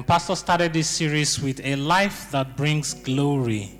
[0.00, 3.78] Pastor started this series with a life that brings glory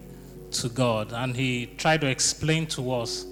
[0.51, 1.13] to God.
[1.13, 3.25] And he tried to explain to us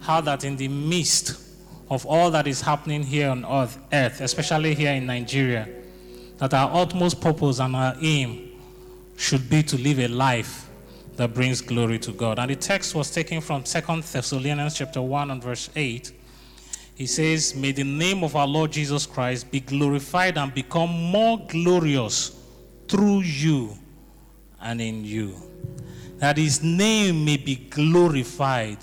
[0.00, 1.38] how that in the midst
[1.90, 5.68] of all that is happening here on earth, earth, especially here in Nigeria,
[6.38, 8.50] that our utmost purpose and our aim
[9.18, 10.70] should be to live a life
[11.16, 12.38] that brings glory to God.
[12.38, 16.12] And the text was taken from 2 Thessalonians chapter 1 and verse 8.
[16.96, 21.38] He says, May the name of our Lord Jesus Christ be glorified and become more
[21.46, 22.40] glorious
[22.88, 23.76] through you
[24.62, 25.34] and in you.
[26.16, 28.78] That his name may be glorified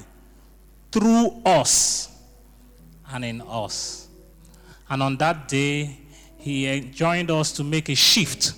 [0.91, 2.15] through us
[3.11, 4.07] and in us.
[4.87, 5.97] And on that day,
[6.37, 8.53] he enjoined us to make a shift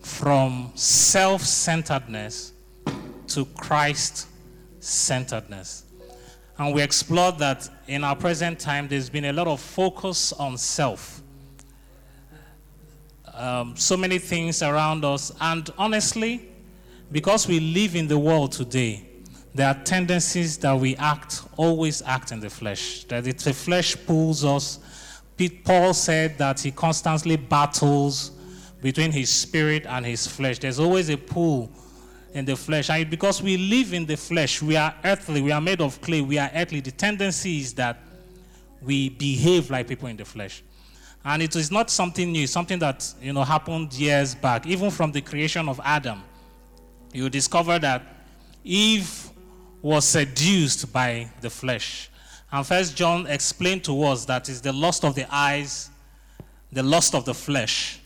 [0.00, 2.52] from self centeredness
[3.26, 4.28] to Christ
[4.78, 5.87] centeredness.
[6.58, 10.58] And we explored that in our present time, there's been a lot of focus on
[10.58, 11.22] self.
[13.32, 15.30] Um, so many things around us.
[15.40, 16.48] And honestly,
[17.12, 19.06] because we live in the world today,
[19.54, 23.04] there are tendencies that we act, always act in the flesh.
[23.04, 24.80] That it's the flesh pulls us.
[25.64, 28.32] Paul said that he constantly battles
[28.82, 30.58] between his spirit and his flesh.
[30.58, 31.70] There's always a pull
[32.34, 32.90] in the flesh.
[32.90, 36.20] And because we live in the flesh, we are earthly, we are made of clay,
[36.20, 36.80] we are earthly.
[36.80, 37.98] The tendency is that
[38.82, 40.62] we behave like people in the flesh.
[41.24, 44.66] And it is not something new, something that you know happened years back.
[44.66, 46.22] Even from the creation of Adam,
[47.12, 48.02] you discover that
[48.64, 49.30] Eve
[49.82, 52.10] was seduced by the flesh.
[52.50, 55.90] And first John explained to us that is the lust of the eyes,
[56.72, 58.00] the lust of the flesh,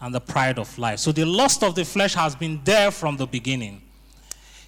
[0.00, 0.98] and the pride of life.
[0.98, 3.82] So the lust of the flesh has been there from the beginning.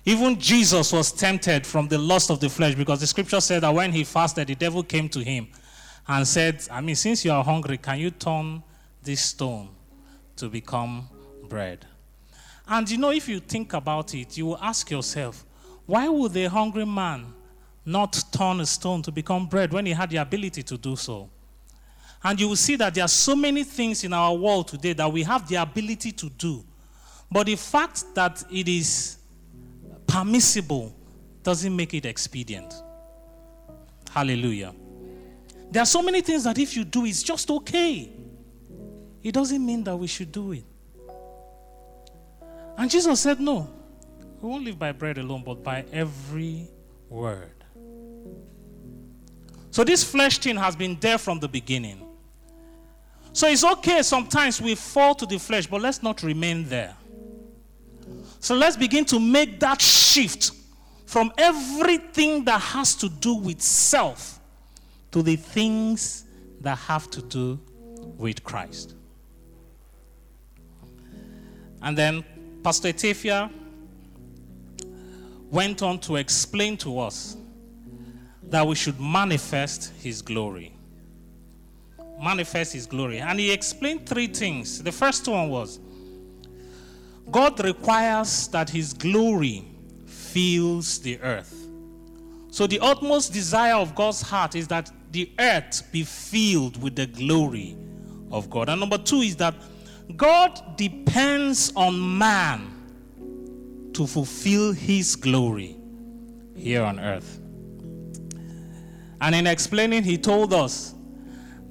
[0.05, 3.73] Even Jesus was tempted from the lust of the flesh because the scripture said that
[3.73, 5.49] when he fasted, the devil came to him
[6.09, 8.63] and said, I mean, since you are hungry, can you turn
[9.03, 9.69] this stone
[10.37, 11.09] to become
[11.49, 11.87] bread?
[12.67, 15.45] And you know, if you think about it, you will ask yourself,
[15.87, 17.33] why would a hungry man
[17.85, 21.29] not turn a stone to become bread when he had the ability to do so?
[22.25, 25.13] And you will see that there are so many things in our world today that
[25.13, 26.65] we have the ability to do.
[27.31, 29.17] But the fact that it is
[30.07, 30.95] permissible
[31.43, 32.75] doesn't make it expedient.
[34.11, 34.75] Hallelujah.
[35.71, 38.13] There are so many things that if you do, it's just okay.
[39.23, 40.65] It doesn't mean that we should do it.
[42.77, 43.69] And Jesus said, No,
[44.41, 46.69] we won't live by bread alone, but by every
[47.09, 47.53] word.
[49.71, 52.12] So this flesh thing has been there from the beginning.
[53.33, 56.95] So it's okay sometimes we fall to the flesh, but let's not remain there.
[58.41, 60.51] So let's begin to make that shift
[61.07, 64.41] from everything that has to do with self
[65.13, 66.25] to the things
[66.61, 67.61] that have to do
[68.19, 68.95] with Christ.
[71.81, 72.25] And then
[72.63, 73.51] Pastor Etefia
[75.51, 77.37] went on to explain to us
[78.45, 80.72] that we should manifest his glory
[82.23, 83.19] manifest his glory.
[83.19, 84.83] And he explained three things.
[84.83, 85.81] The first one was
[87.31, 89.65] God requires that his glory
[90.07, 91.67] fills the earth.
[92.51, 97.07] So, the utmost desire of God's heart is that the earth be filled with the
[97.07, 97.77] glory
[98.31, 98.69] of God.
[98.69, 99.55] And number two is that
[100.17, 105.77] God depends on man to fulfill his glory
[106.55, 107.39] here on earth.
[109.21, 110.95] And in explaining, he told us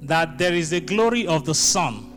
[0.02, 2.08] that there is the glory of the sun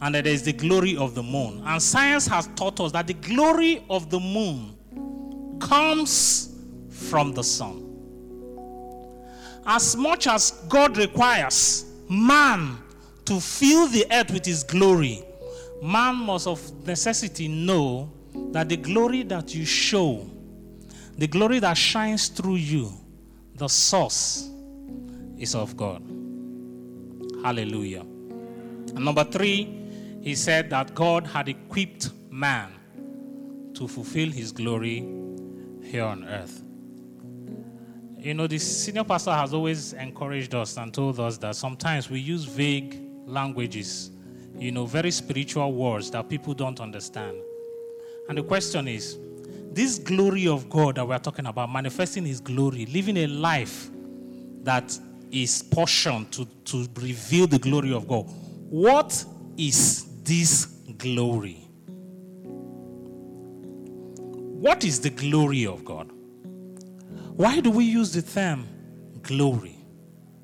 [0.00, 1.62] and that there is the glory of the moon.
[1.64, 6.56] And science has taught us that the glory of the moon comes
[6.88, 7.86] from the sun.
[9.66, 12.78] As much as God requires man
[13.26, 15.22] to fill the earth with his glory,
[15.82, 18.10] man must of necessity know
[18.52, 20.28] that the glory that you show,
[21.18, 22.90] the glory that shines through you,
[23.56, 24.48] the source
[25.38, 26.19] is of God.
[27.42, 28.00] Hallelujah.
[28.00, 29.76] And number three,
[30.20, 32.72] he said that God had equipped man
[33.74, 35.06] to fulfill his glory
[35.82, 36.62] here on earth.
[38.18, 42.20] You know, the senior pastor has always encouraged us and told us that sometimes we
[42.20, 44.10] use vague languages,
[44.58, 47.38] you know, very spiritual words that people don't understand.
[48.28, 49.18] And the question is
[49.72, 53.88] this glory of God that we're talking about, manifesting his glory, living a life
[54.64, 54.98] that
[55.30, 58.24] is portion to, to reveal the glory of God.
[58.68, 59.24] What
[59.56, 60.66] is this
[60.98, 61.66] glory?
[64.60, 66.10] What is the glory of God?
[67.36, 68.66] Why do we use the term
[69.22, 69.76] glory?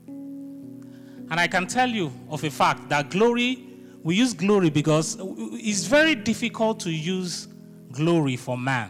[0.08, 3.66] And I can tell you of a fact that glory
[4.06, 7.48] we use glory because it's very difficult to use
[7.90, 8.88] glory for man.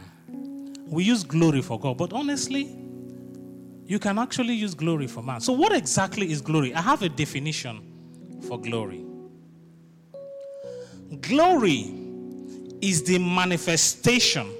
[0.88, 2.75] We use glory for God, but honestly,
[3.86, 5.40] you can actually use glory for man.
[5.40, 6.74] So, what exactly is glory?
[6.74, 9.04] I have a definition for glory.
[11.20, 11.94] Glory
[12.80, 14.52] is the manifestation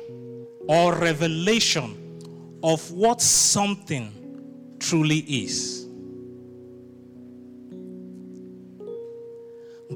[0.68, 5.86] or revelation of what something truly is.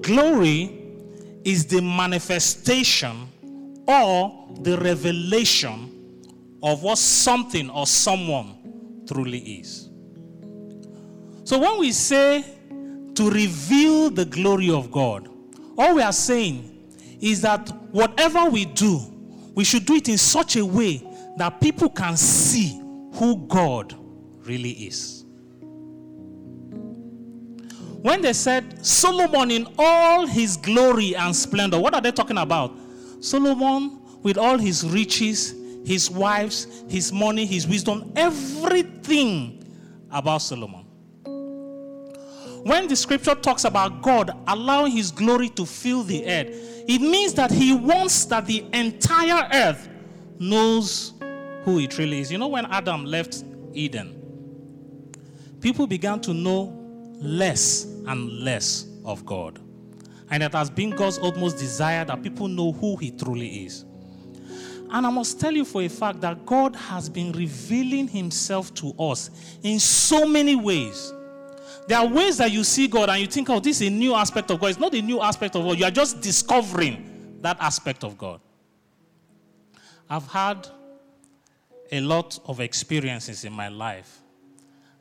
[0.00, 0.76] Glory
[1.44, 3.28] is the manifestation
[3.86, 5.90] or the revelation
[6.62, 8.59] of what something or someone
[9.12, 9.88] truly is.
[11.44, 12.44] So when we say
[13.14, 15.28] to reveal the glory of God,
[15.76, 19.00] all we are saying is that whatever we do,
[19.54, 21.02] we should do it in such a way
[21.36, 22.80] that people can see
[23.14, 23.94] who God
[24.44, 25.24] really is.
[28.02, 32.72] When they said Solomon in all his glory and splendor, what are they talking about?
[33.20, 35.54] Solomon with all his riches,
[35.84, 39.64] his wives, his money, his wisdom, everything
[40.10, 40.84] about Solomon.
[42.62, 46.48] When the scripture talks about God allowing his glory to fill the earth,
[46.86, 49.88] it means that he wants that the entire earth
[50.38, 51.14] knows
[51.64, 52.30] who he truly is.
[52.30, 55.14] You know, when Adam left Eden,
[55.60, 56.76] people began to know
[57.18, 59.58] less and less of God.
[60.30, 63.84] And it has been God's utmost desire that people know who he truly is.
[64.92, 68.92] And I must tell you for a fact that God has been revealing himself to
[68.98, 69.30] us
[69.62, 71.12] in so many ways.
[71.86, 74.14] There are ways that you see God and you think, oh, this is a new
[74.14, 74.68] aspect of God.
[74.68, 75.78] It's not a new aspect of God.
[75.78, 78.40] You are just discovering that aspect of God.
[80.08, 80.66] I've had
[81.92, 84.18] a lot of experiences in my life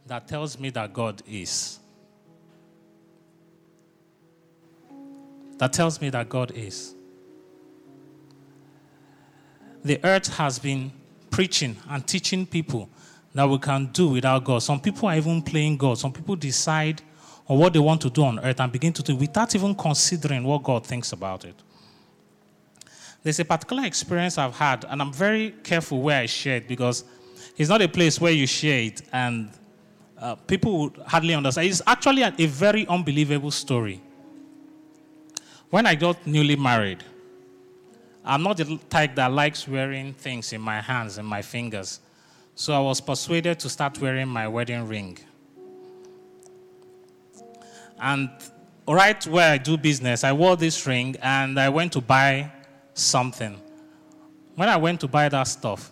[0.05, 1.79] that tells me that God is.
[5.57, 6.95] That tells me that God is.
[9.83, 10.91] The earth has been
[11.29, 12.89] preaching and teaching people
[13.33, 14.59] that we can do without God.
[14.63, 15.97] Some people are even playing God.
[15.97, 17.01] Some people decide
[17.47, 20.43] on what they want to do on earth and begin to do without even considering
[20.43, 21.55] what God thinks about it.
[23.23, 27.03] There's a particular experience I've had, and I'm very careful where I share it because
[27.57, 29.51] it's not a place where you share it and
[30.17, 31.67] uh, people would hardly understand.
[31.67, 34.01] It's actually a, a very unbelievable story.
[35.69, 37.03] When I got newly married,
[38.23, 41.99] I'm not the type that likes wearing things in my hands and my fingers.
[42.55, 45.17] So I was persuaded to start wearing my wedding ring.
[47.99, 48.29] And
[48.87, 52.51] right where I do business, I wore this ring and I went to buy
[52.93, 53.59] something.
[54.55, 55.91] When I went to buy that stuff,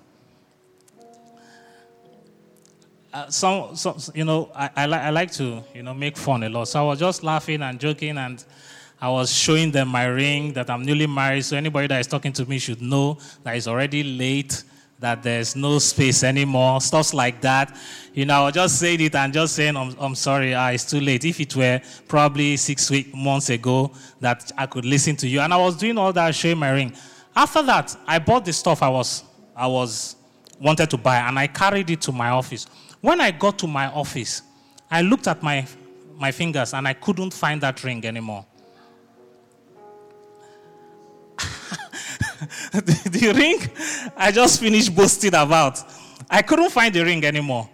[3.13, 3.75] uh, some,
[4.13, 6.65] you know, I, I, li- I like to, you know, make fun a lot.
[6.65, 8.44] So I was just laughing and joking, and
[8.99, 11.45] I was showing them my ring that I'm newly married.
[11.45, 14.63] So anybody that is talking to me should know that it's already late,
[14.99, 17.77] that there's no space anymore, stuff like that.
[18.13, 20.99] You know, I just saying it and just saying, I'm, I'm sorry, ah, it's too
[20.99, 21.23] late.
[21.25, 25.41] If it were probably six week, months ago that I could listen to you.
[25.41, 26.94] And I was doing all that, showing my ring.
[27.35, 29.23] After that, I bought the stuff I was,
[29.55, 30.15] I was
[30.59, 32.65] wanted to buy and I carried it to my office.
[32.99, 34.41] When I got to my office,
[34.89, 35.67] I looked at my,
[36.15, 38.45] my fingers and I couldn't find that ring anymore.
[42.71, 43.59] the, the ring
[44.15, 45.83] I just finished boasting about,
[46.29, 47.69] I couldn't find the ring anymore.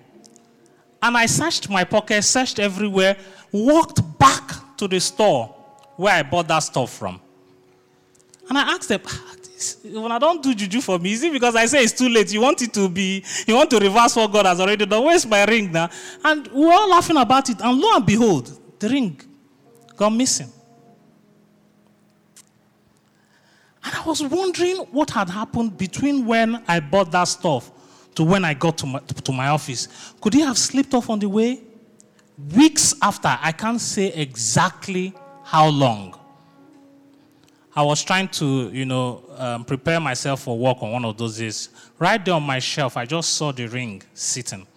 [1.02, 3.18] And I searched my pocket, searched everywhere,
[3.52, 5.54] walked back to the store
[5.96, 7.20] where I bought that stuff from.
[8.50, 9.36] And I asked them, ah,
[9.86, 12.32] when I don't do juju for me, is it because I say it's too late?
[12.34, 15.04] You want it to be, you want to reverse what God has already done.
[15.04, 15.90] Where's my ring now?
[16.24, 17.62] And we were all laughing about it.
[17.62, 19.20] And lo and behold, the ring
[19.96, 20.52] got missing.
[23.86, 27.72] And I was wondering what had happened between when I bought that stuff
[28.16, 30.14] to when I got to my, to my office.
[30.22, 31.62] Could he have slipped off on the way?
[32.56, 35.14] Weeks after, I can't say exactly
[35.44, 36.20] how long.
[37.76, 41.40] I was trying to, you know, um, prepare myself for work on one of those
[41.40, 41.70] days.
[41.98, 44.68] Right there on my shelf, I just saw the ring sitting.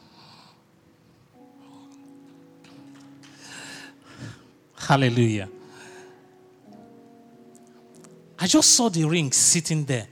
[4.78, 5.48] Hallelujah.
[8.38, 10.06] I just saw the ring sitting there.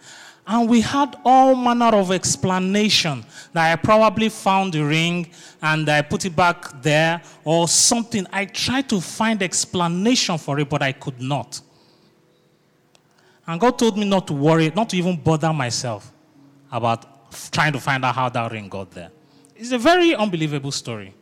[0.47, 5.31] And we had all manner of explanation that I probably found the ring
[5.62, 8.26] and I put it back there or something.
[8.31, 11.62] I tried to find explanation for it, but I could not.
[13.47, 16.12] And God told me not to worry, not to even bother myself
[16.71, 17.07] about
[17.50, 19.11] trying to find out how that ring got there.
[19.57, 21.14] It's a very unbelievable story.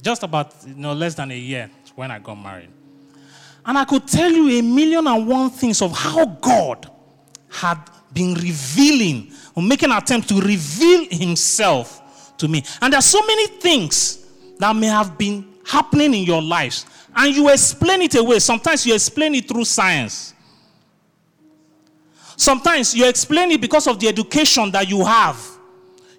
[0.00, 2.70] Just about you know, less than a year when I got married.
[3.68, 6.90] And I could tell you a million and one things of how God
[7.50, 7.78] had
[8.14, 12.64] been revealing or making an attempt to reveal himself to me.
[12.80, 14.26] And there are so many things
[14.58, 16.86] that may have been happening in your lives.
[17.14, 18.38] And you explain it away.
[18.38, 20.32] Sometimes you explain it through science.
[22.38, 25.38] Sometimes you explain it because of the education that you have.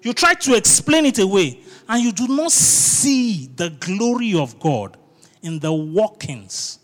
[0.02, 4.96] You try to explain it away, and you do not see the glory of God
[5.42, 6.79] in the workings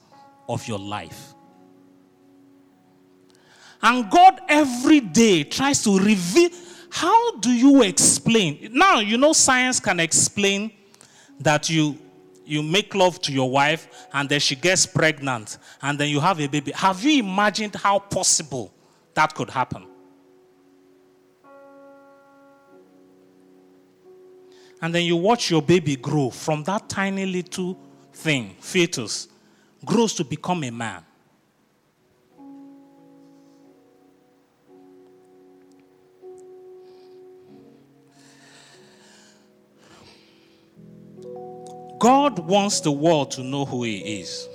[0.49, 1.35] of your life.
[3.83, 6.51] And God every day tries to reveal.
[6.91, 8.71] How do you explain?
[8.73, 10.73] Now, you know, science can explain
[11.41, 11.99] that you
[12.47, 16.41] you make love to your wife and then she gets pregnant and then you have
[16.41, 16.71] a baby.
[16.73, 18.73] Have you imagined how possible
[19.15, 19.85] that could happen?
[24.81, 27.79] And then you watch your baby grow from that tiny little
[28.13, 29.27] thing, fetus,
[29.87, 31.03] grows to become a man.
[41.99, 44.49] God wants the world to know who He is.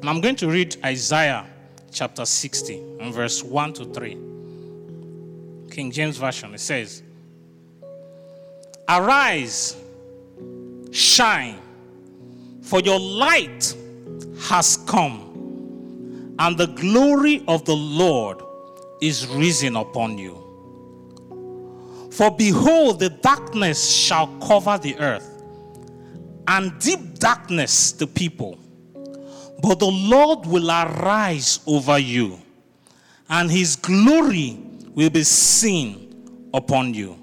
[0.00, 1.46] And I'm going to read Isaiah
[1.92, 4.10] chapter 60 and verse 1 to 3.
[5.70, 7.02] King James Version, it says,
[8.88, 9.76] Arise,
[10.90, 11.58] shine,
[12.62, 13.74] for your light
[14.40, 18.42] has come, and the glory of the Lord
[19.00, 20.36] is risen upon you.
[22.12, 25.42] For behold, the darkness shall cover the earth,
[26.48, 28.58] and deep darkness the people.
[29.62, 32.38] But the Lord will arise over you,
[33.28, 34.58] and his glory
[34.94, 37.16] will be seen upon you.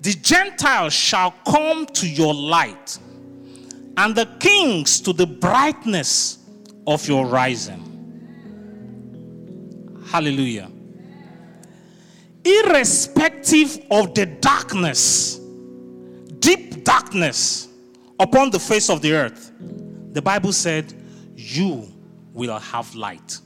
[0.00, 2.98] The Gentiles shall come to your light
[3.96, 6.38] and the kings to the brightness
[6.86, 7.82] of your rising.
[10.06, 10.70] Hallelujah.
[12.44, 15.40] Irrespective of the darkness,
[16.38, 17.68] deep darkness
[18.20, 19.52] upon the face of the earth,
[20.12, 20.92] the Bible said,
[21.34, 21.88] You
[22.32, 23.40] will have light.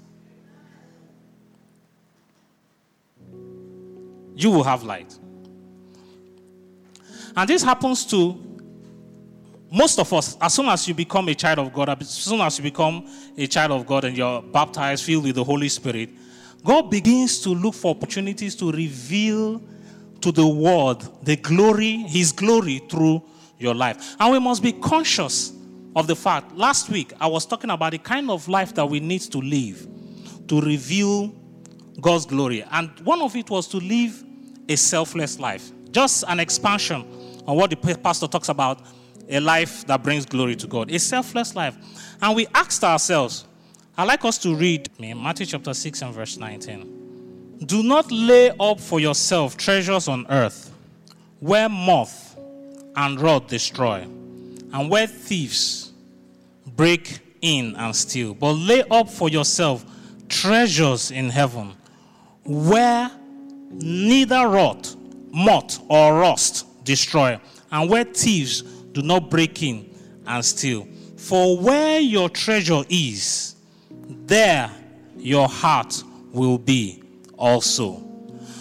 [4.35, 5.17] You will have light.
[7.37, 8.50] And this happens to
[9.71, 12.59] most of us, as soon as you become a child of God, as soon as
[12.59, 16.11] you become a child of God and you're baptized, filled with the Holy Spirit,
[16.65, 19.63] God begins to look for opportunities to reveal
[20.21, 23.23] to the world the glory, His glory through
[23.59, 24.17] your life.
[24.19, 25.53] And we must be conscious
[25.95, 26.57] of the fact.
[26.57, 29.87] Last week, I was talking about the kind of life that we need to live
[30.49, 31.29] to reveal
[32.01, 32.65] God's glory.
[32.71, 34.25] And one of it was to live
[34.69, 35.71] a selfless life.
[35.93, 37.05] Just an expansion
[37.47, 38.81] on what the pastor talks about
[39.31, 41.77] a life that brings glory to God, a selfless life.
[42.21, 43.47] And we asked ourselves,
[43.97, 47.59] I'd like us to read Matthew chapter 6 and verse 19.
[47.67, 50.73] Do not lay up for yourself treasures on earth,
[51.39, 52.37] where moth
[52.97, 55.93] and rot destroy, and where thieves
[56.67, 58.35] break in and steal.
[58.35, 59.85] But lay up for yourself
[60.29, 61.75] treasures in heaven,
[62.45, 63.11] where
[63.71, 64.95] neither rot,
[65.31, 67.39] moth, or rust destroy,
[67.71, 69.93] and where thieves do not break in
[70.27, 70.87] and steal.
[71.17, 73.57] For where your treasure is,
[74.27, 74.71] there
[75.17, 77.03] your heart will be
[77.37, 78.03] also.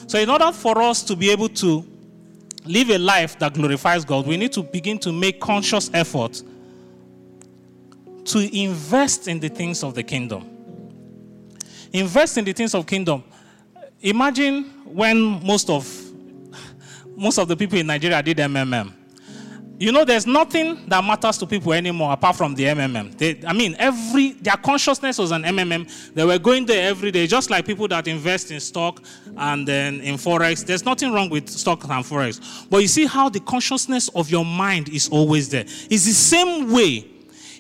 [0.08, 1.86] So, in order for us to be able to
[2.66, 6.42] live a life that glorifies God, we need to begin to make conscious effort
[8.26, 10.48] to invest in the things of the kingdom.
[11.94, 13.24] Invest in the things of kingdom.
[14.02, 15.88] Imagine when most of
[17.16, 18.94] most of the people in Nigeria did MMM.
[19.80, 23.18] You know, there's nothing that matters to people anymore apart from the MMM.
[23.18, 26.14] They, I mean, every their consciousness was an MMM.
[26.14, 29.02] They were going there every day, just like people that invest in stock
[29.38, 30.66] and then in forex.
[30.66, 34.44] There's nothing wrong with stock and forex, but you see how the consciousness of your
[34.44, 35.64] mind is always there.
[35.66, 37.06] It's the same way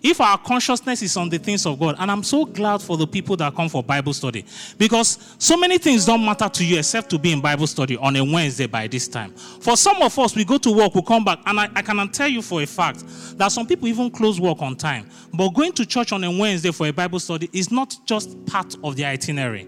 [0.01, 3.07] if our consciousness is on the things of God, and I'm so glad for the
[3.07, 4.45] people that come for Bible study
[4.77, 8.15] because so many things don't matter to you except to be in Bible study on
[8.15, 9.31] a Wednesday by this time.
[9.33, 12.09] For some of us, we go to work, we come back, and I, I can
[12.09, 13.03] tell you for a fact
[13.37, 15.09] that some people even close work on time.
[15.33, 18.75] But going to church on a Wednesday for a Bible study is not just part
[18.83, 19.67] of the itinerary.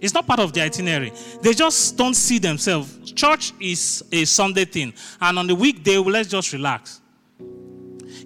[0.00, 1.12] It's not part of the itinerary.
[1.42, 3.12] They just don't see themselves.
[3.12, 7.00] Church is a Sunday thing, and on the weekday, let's just relax.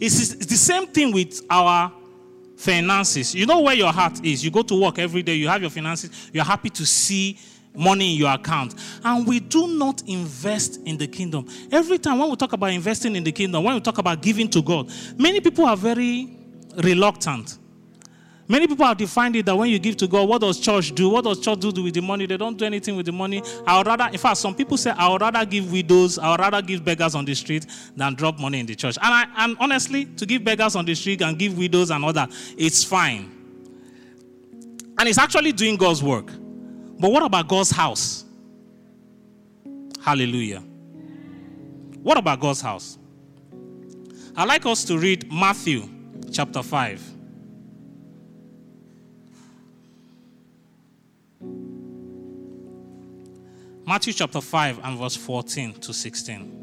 [0.04, 1.92] It's, the same thing with our
[2.56, 3.36] finances.
[3.36, 4.44] You know where your heart is.
[4.44, 7.38] You go to work every day, you have your finances, you're happy to see
[7.72, 8.74] money in your account.
[9.04, 11.46] And we do not invest in the kingdom.
[11.70, 14.48] Every time when we talk about investing in the kingdom, when we talk about giving
[14.50, 16.36] to God, many people are very
[16.82, 17.58] reluctant.
[18.52, 21.08] Many people have defined it that when you give to God, what does church do?
[21.08, 22.26] What does church do with the money?
[22.26, 23.42] They don't do anything with the money.
[23.66, 26.40] I would rather, in fact, some people say, I would rather give widows, I would
[26.40, 27.64] rather give beggars on the street
[27.96, 28.98] than drop money in the church.
[29.00, 32.12] And, I, and honestly, to give beggars on the street and give widows and all
[32.12, 33.30] that, it's fine.
[34.98, 36.26] And it's actually doing God's work.
[36.26, 38.26] But what about God's house?
[40.04, 40.60] Hallelujah.
[42.02, 42.98] What about God's house?
[44.36, 45.88] I'd like us to read Matthew
[46.30, 47.11] chapter 5.
[53.86, 56.62] Matthew chapter 5 and verse 14 to 16.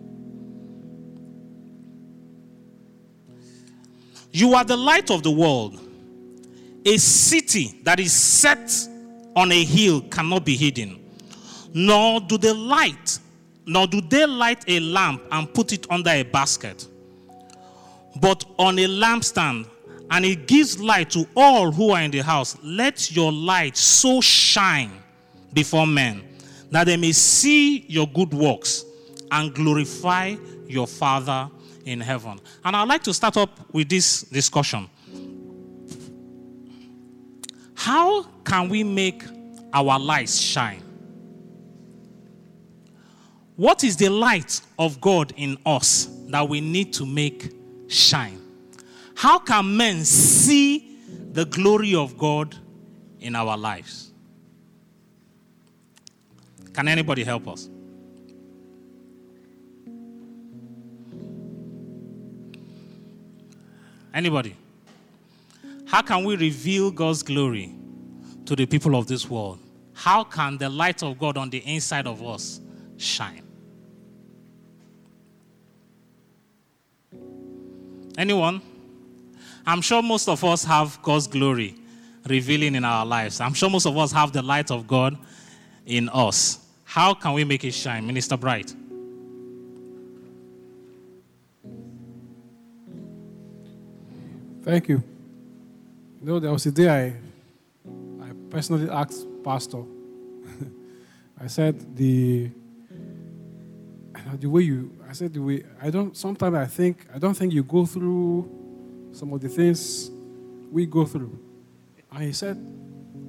[4.31, 5.79] You are the light of the world.
[6.85, 8.71] A city that is set
[9.35, 10.99] on a hill cannot be hidden.
[11.73, 13.19] Nor do they light,
[13.65, 16.87] nor do they light a lamp and put it under a basket,
[18.19, 19.68] but on a lampstand,
[20.11, 22.57] and it gives light to all who are in the house.
[22.63, 24.91] Let your light so shine
[25.53, 26.23] before men
[26.71, 28.85] that they may see your good works
[29.31, 30.35] and glorify
[30.67, 31.49] your Father
[31.85, 32.39] in heaven.
[32.63, 34.89] And I'd like to start up with this discussion.
[37.75, 39.23] How can we make
[39.73, 40.83] our lights shine?
[43.55, 47.51] What is the light of God in us that we need to make
[47.87, 48.48] shine?
[49.19, 50.95] How can men see
[51.33, 52.55] the glory of God
[53.19, 54.11] in our lives?
[56.71, 57.67] Can anybody help us?
[64.13, 64.55] Anybody?
[65.85, 67.75] How can we reveal God's glory
[68.45, 69.59] to the people of this world?
[69.91, 72.61] How can the light of God on the inside of us
[72.95, 73.43] shine?
[78.17, 78.61] Anyone?
[79.69, 81.75] I'm sure most of us have God's glory
[82.27, 83.39] revealing in our lives.
[83.39, 85.15] I'm sure most of us have the light of God
[85.85, 86.65] in us.
[86.85, 88.07] How can we make it shine?
[88.07, 88.73] Minister Bright.
[94.63, 95.03] Thank you.
[96.19, 99.83] You know, there was a day I, I personally asked Pastor,
[101.39, 102.49] I said, the,
[104.33, 107.53] the way you, I said, the way, I don't, sometimes I think, I don't think
[107.53, 108.58] you go through
[109.11, 110.11] some of the things
[110.71, 111.37] we go through.
[112.11, 112.57] And he said,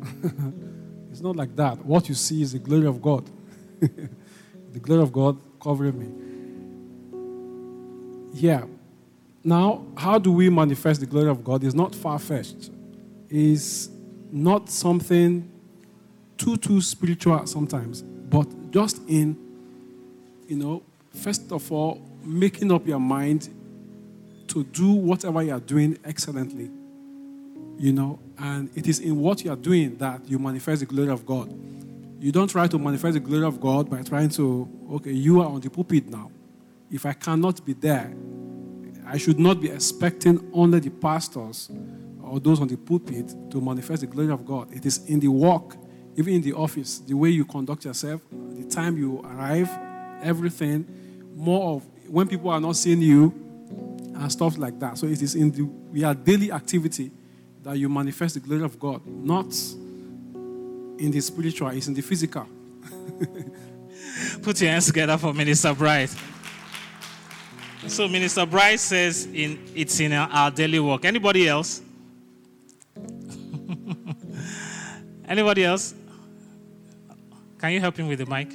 [1.11, 1.85] it's not like that.
[1.85, 3.29] What you see is the glory of God.
[3.81, 6.09] the glory of God covering me.
[8.33, 8.65] Yeah.
[9.43, 11.65] Now, how do we manifest the glory of God?
[11.65, 12.71] Is not far fetched.
[13.29, 13.91] Is
[14.31, 15.51] not something
[16.37, 19.37] too too spiritual sometimes, but just in,
[20.49, 23.49] you know, first of all, making up your mind
[24.51, 26.71] to do whatever you are doing excellently.
[27.79, 31.11] You know, and it is in what you are doing that you manifest the glory
[31.11, 31.51] of God.
[32.21, 35.47] You don't try to manifest the glory of God by trying to, okay, you are
[35.47, 36.31] on the pulpit now.
[36.91, 38.13] If I cannot be there,
[39.07, 41.71] I should not be expecting only the pastors
[42.23, 44.73] or those on the pulpit to manifest the glory of God.
[44.75, 45.77] It is in the work,
[46.17, 49.71] even in the office, the way you conduct yourself, the time you arrive,
[50.23, 50.87] everything,
[51.35, 53.50] more of when people are not seeing you
[54.21, 54.99] and stuff like that.
[54.99, 57.11] So it is in the your daily activity
[57.63, 59.47] that you manifest the glory of God, not
[60.99, 62.47] in the spiritual, it's in the physical.
[64.43, 66.15] Put your hands together for Minister Bright.
[67.87, 71.07] So Minister Bright says in, it's in our daily work.
[71.07, 71.81] Anybody else?
[75.29, 75.95] Anybody else?
[77.59, 78.53] Can you help him with the mic?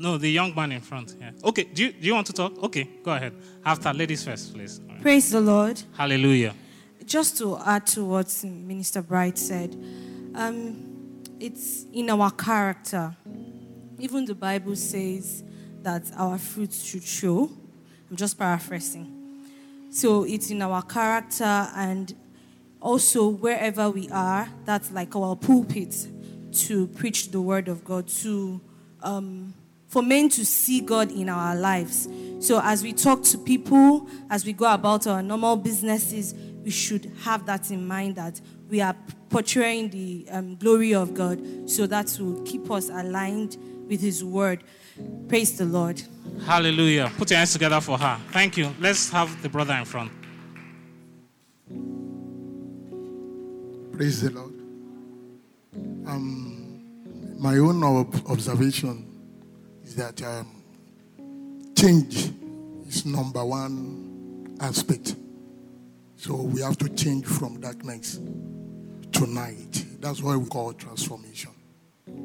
[0.00, 1.14] No, the young man in front.
[1.20, 1.32] Yeah.
[1.44, 1.64] Okay.
[1.64, 2.62] Do you, do you want to talk?
[2.62, 3.34] Okay, go ahead.
[3.64, 4.80] After ladies first, please.
[5.02, 5.82] Praise the Lord.
[5.96, 6.54] Hallelujah
[7.10, 9.74] just to add to what Minister Bright said,
[10.36, 13.16] um, it's in our character.
[13.98, 15.42] Even the Bible says
[15.82, 17.50] that our fruits should show.
[18.08, 19.48] I'm just paraphrasing.
[19.90, 22.14] So it's in our character and
[22.80, 26.06] also wherever we are, that's like our pulpit
[26.52, 28.60] to preach the word of God, to
[29.02, 29.52] um,
[29.90, 32.08] for men to see God in our lives.
[32.38, 37.10] So as we talk to people, as we go about our normal businesses, we should
[37.22, 38.94] have that in mind that we are
[39.30, 43.56] portraying the um, glory of God so that will keep us aligned
[43.88, 44.62] with His word.
[45.28, 46.00] Praise the Lord.
[46.46, 47.10] Hallelujah.
[47.18, 48.16] Put your hands together for her.
[48.30, 48.72] Thank you.
[48.78, 50.12] Let's have the brother in front.
[53.92, 54.54] Praise the Lord.
[56.06, 59.09] Um, my own observation
[59.90, 60.62] is that um,
[61.76, 62.32] change
[62.86, 65.16] is number one aspect
[66.20, 68.20] So we have to change from darkness
[69.12, 69.86] to night.
[70.00, 71.50] That's why we call transformation.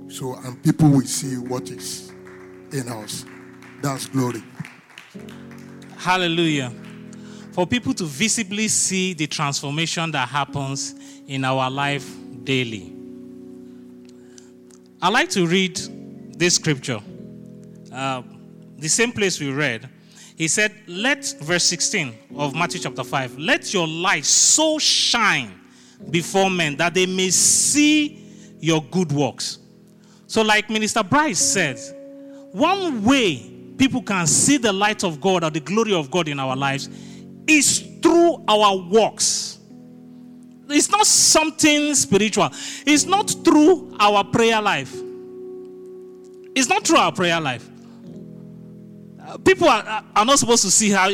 [0.10, 2.12] So, and people will see what is
[2.74, 3.24] in us.
[3.82, 4.44] That's glory.
[5.96, 6.74] Hallelujah.
[7.54, 10.94] For people to visibly see the transformation that happens
[11.26, 12.94] in our life daily.
[15.02, 15.78] I like to read
[16.38, 17.00] this scripture.
[17.96, 18.22] Uh,
[18.78, 19.90] the same place we read.
[20.36, 25.62] He said, Let, verse 16 of Matthew chapter 5, let your light so shine
[26.10, 29.60] before men that they may see your good works.
[30.28, 31.80] So, like Minister Bright said,
[32.52, 36.38] one way people can see the light of God or the glory of God in
[36.38, 36.90] our lives
[37.48, 39.60] is through our works.
[40.68, 42.50] It's not something spiritual,
[42.86, 44.94] it's not through our prayer life.
[46.56, 47.70] It's not through our prayer life.
[49.44, 51.10] People are, are not supposed to see how,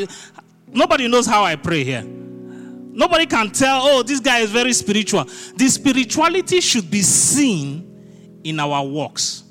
[0.67, 2.03] nobody knows how I pray here.
[2.03, 5.23] Nobody can tell, oh, this guy is very spiritual.
[5.55, 9.43] The spirituality should be seen in our works.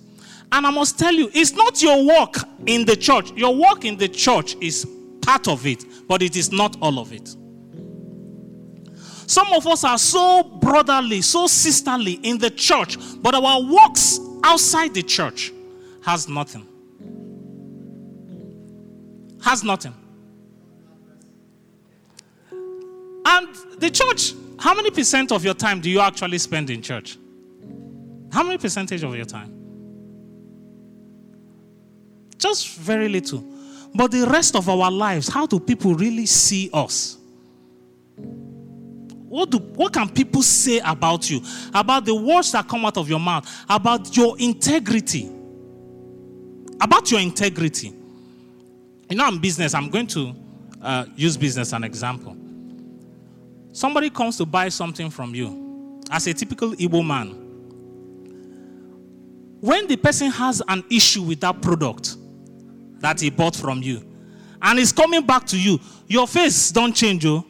[0.53, 2.35] And I must tell you, it's not your work
[2.67, 3.33] in the church.
[3.33, 4.87] Your work in the church is
[5.23, 7.35] part of it, but it is not all of it.
[9.27, 14.93] Some of us are so brotherly, so sisterly in the church, but our works outside
[14.93, 15.53] the church
[16.03, 16.67] has nothing.
[19.43, 19.95] Has nothing.
[22.53, 23.49] And
[23.79, 27.19] the church, how many percent of your time do you actually spend in church?
[28.33, 29.57] How many percentage of your time?
[32.39, 33.45] Just very little.
[33.95, 37.19] But the rest of our lives, how do people really see us?
[39.31, 41.41] What, do, what can people say about you?
[41.73, 43.49] About the words that come out of your mouth?
[43.69, 45.31] About your integrity?
[46.81, 47.95] About your integrity.
[49.11, 49.75] You know, I'm business.
[49.75, 50.35] I'm going to
[50.81, 52.37] uh, use business as an example.
[53.73, 57.31] Somebody comes to buy something from you as a typical Igbo man.
[59.61, 62.17] When the person has an issue with that product,
[63.01, 64.07] that he bought from you
[64.63, 67.45] and he's coming back to you, your face don't change, oh.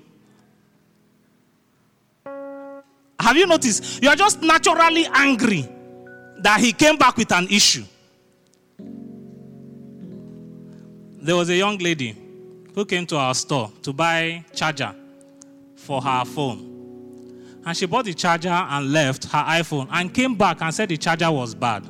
[3.18, 4.02] Have you noticed?
[4.02, 5.68] You are just naturally angry
[6.38, 7.84] that he came back with an issue.
[11.20, 12.16] There was a young lady
[12.74, 14.94] who came to our store to buy charger
[15.76, 17.62] for her phone.
[17.64, 20.96] And she bought the charger and left her iPhone and came back and said the
[20.96, 21.86] charger was bad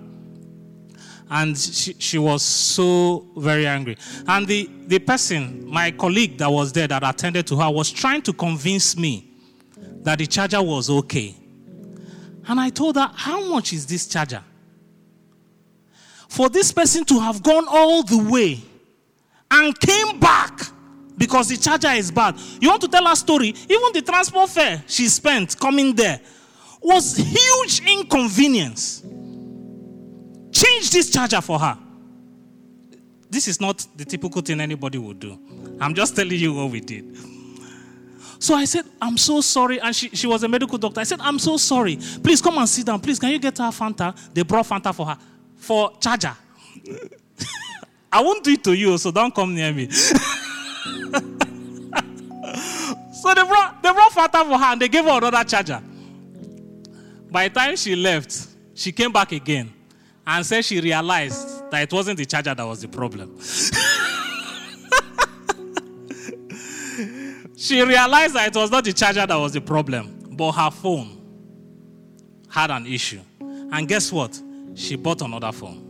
[1.30, 3.96] and she, she was so very angry.
[4.26, 8.22] And the, the person, my colleague that was there that attended to her, was trying
[8.22, 9.30] to convince me
[10.02, 11.36] that the charger was okay.
[12.48, 14.42] And I told her, How much is this charger?
[16.28, 18.60] For this person to have gone all the way
[19.50, 20.60] and came back
[21.16, 22.38] because the charger is bad.
[22.60, 23.48] You want to tell her story?
[23.48, 26.20] Even the transport fare she spent coming there
[26.82, 29.02] was huge inconvenience
[30.52, 31.78] change this charger for her.
[33.28, 35.38] This is not the typical thing anybody would do.
[35.80, 37.16] I'm just telling you what we did.
[38.40, 39.80] So I said, I'm so sorry.
[39.80, 41.00] And she, she was a medical doctor.
[41.00, 41.96] I said, I'm so sorry.
[42.22, 42.98] Please come and sit down.
[42.98, 44.16] Please, can you get her Fanta?
[44.32, 45.18] They brought Fanta for her.
[45.56, 46.34] For charger.
[48.12, 49.88] I won't do it to you, so don't come near me.
[49.90, 50.14] so
[53.34, 55.80] they brought, they brought Fanta for her and they gave her another charger.
[57.30, 59.72] By the time she left, she came back again
[60.26, 63.38] and said she realized that it wasn't the charger that was the problem.
[67.56, 71.18] she realized that it was not the charger that was the problem, but her phone
[72.48, 73.20] had an issue.
[73.40, 74.40] And guess what?
[74.74, 75.89] She bought another phone.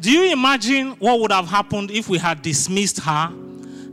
[0.00, 3.32] Do you imagine what would have happened if we had dismissed her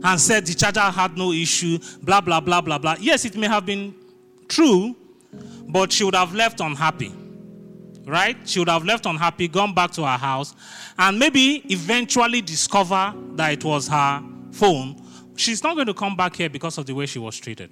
[0.04, 2.96] and said the charger had no issue, blah, blah, blah, blah, blah.
[3.00, 3.94] Yes, it may have been
[4.48, 4.94] true,
[5.66, 7.12] but she would have left unhappy.
[8.04, 8.36] Right?
[8.46, 10.54] She would have left unhappy, gone back to her house,
[10.98, 15.00] and maybe eventually discover that it was her phone.
[15.36, 17.70] She's not going to come back here because of the way she was treated.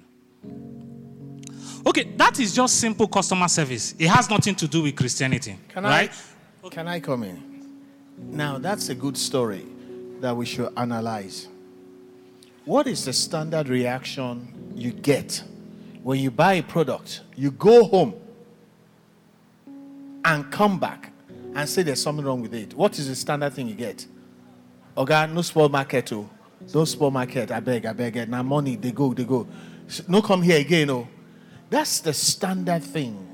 [1.85, 3.93] Okay, that is just simple customer service.
[3.99, 5.55] It has nothing to do with Christianity.
[5.69, 6.11] Can right?
[6.63, 7.52] I, can I come in?
[8.17, 9.65] Now, that's a good story
[10.21, 11.47] that we should analyze.
[12.65, 15.43] What is the standard reaction you get
[16.01, 17.21] when you buy a product?
[17.35, 18.13] You go home
[20.23, 21.11] and come back
[21.55, 22.73] and say there's something wrong with it.
[22.73, 24.07] What is the standard thing you get?
[24.97, 26.29] Okay, no small market, oh.
[26.73, 27.51] No small market.
[27.51, 28.29] I beg, I beg.
[28.29, 29.45] Now money, they go, they go.
[30.07, 31.07] No come here again, oh.
[31.69, 33.27] That's the standard thing.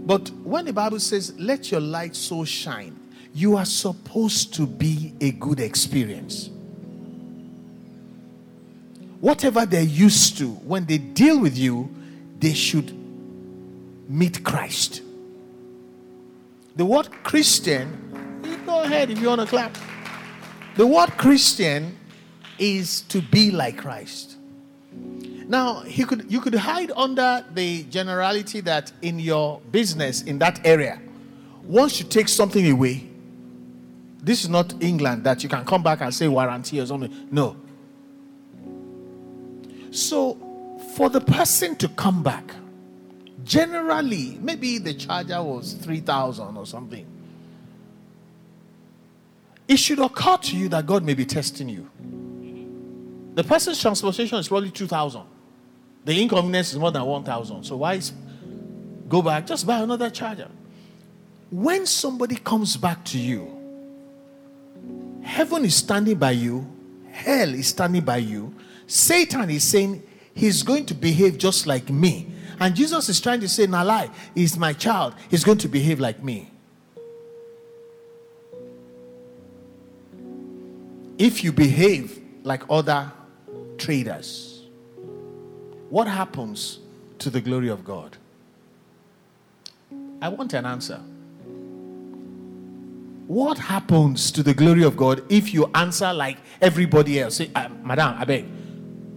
[0.00, 2.98] But when the Bible says, let your light so shine,
[3.34, 6.50] you are supposed to be a good experience.
[9.20, 11.92] Whatever they're used to, when they deal with you,
[12.38, 12.94] they should
[14.08, 15.02] meet Christ.
[16.76, 19.76] The word Christian, go ahead if you want to clap.
[20.76, 21.96] The word Christian
[22.58, 24.36] is to be like Christ.
[25.48, 30.60] Now, he could you could hide under the generality that in your business in that
[30.64, 31.00] area,
[31.64, 33.08] once you take something away,
[34.24, 37.28] this is not England that you can come back and say warranty or something.
[37.30, 37.56] No.
[39.90, 40.38] So,
[40.96, 42.54] for the person to come back,
[43.44, 47.06] generally, maybe the charger was 3,000 or something.
[49.68, 51.90] It should occur to you that God may be testing you.
[53.34, 55.22] The person's transportation is probably 2,000.
[56.06, 57.64] The inconvenience is more than 1,000.
[57.64, 58.00] So why
[59.08, 59.46] go back?
[59.46, 60.48] Just buy another charger.
[61.50, 63.63] When somebody comes back to you,
[65.24, 66.70] heaven is standing by you,
[67.10, 68.54] hell is standing by you,
[68.86, 70.02] Satan is saying
[70.34, 72.30] he's going to behave just like me.
[72.60, 75.98] And Jesus is trying to say, Nah, lie, he's my child, he's going to behave
[75.98, 76.50] like me.
[81.18, 83.10] If you behave like other
[83.78, 84.64] traders,
[85.88, 86.80] what happens
[87.20, 88.16] to the glory of God?
[90.20, 91.00] I want an answer.
[93.26, 97.36] What happens to the glory of God if you answer like everybody else?
[97.36, 98.46] Say, uh, Madam, I beg,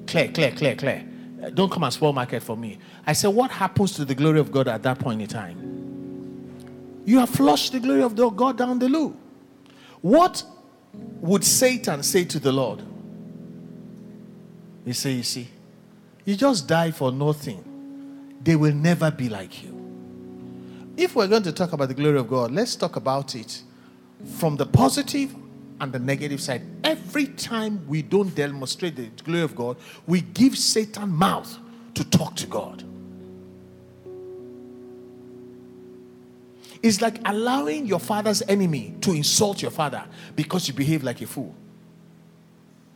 [0.07, 1.05] clear, clear, clear, clear.
[1.43, 2.79] Uh, don't come and spoil market for me.
[3.05, 7.01] I said, what happens to the glory of God at that point in time?
[7.05, 9.15] You have flushed the glory of God down the loo.
[10.01, 10.41] What
[10.93, 12.83] would Satan say to the Lord?
[14.85, 15.49] He say, you see,
[16.23, 18.37] you just die for nothing.
[18.41, 19.73] They will never be like you.
[20.95, 23.63] If we're going to talk about the glory of God, let's talk about it
[24.25, 25.35] from the positive
[25.79, 26.61] and the negative side.
[26.83, 31.57] Every time we don't demonstrate the glory of God, we give Satan mouth
[31.93, 32.83] to talk to God.
[36.83, 40.03] It's like allowing your father's enemy to insult your father
[40.35, 41.53] because you behave like a fool.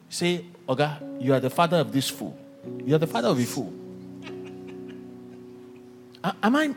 [0.10, 2.38] Say, Oga, you are the father of this fool.
[2.86, 3.74] You are the father of a fool.
[6.24, 6.76] Am I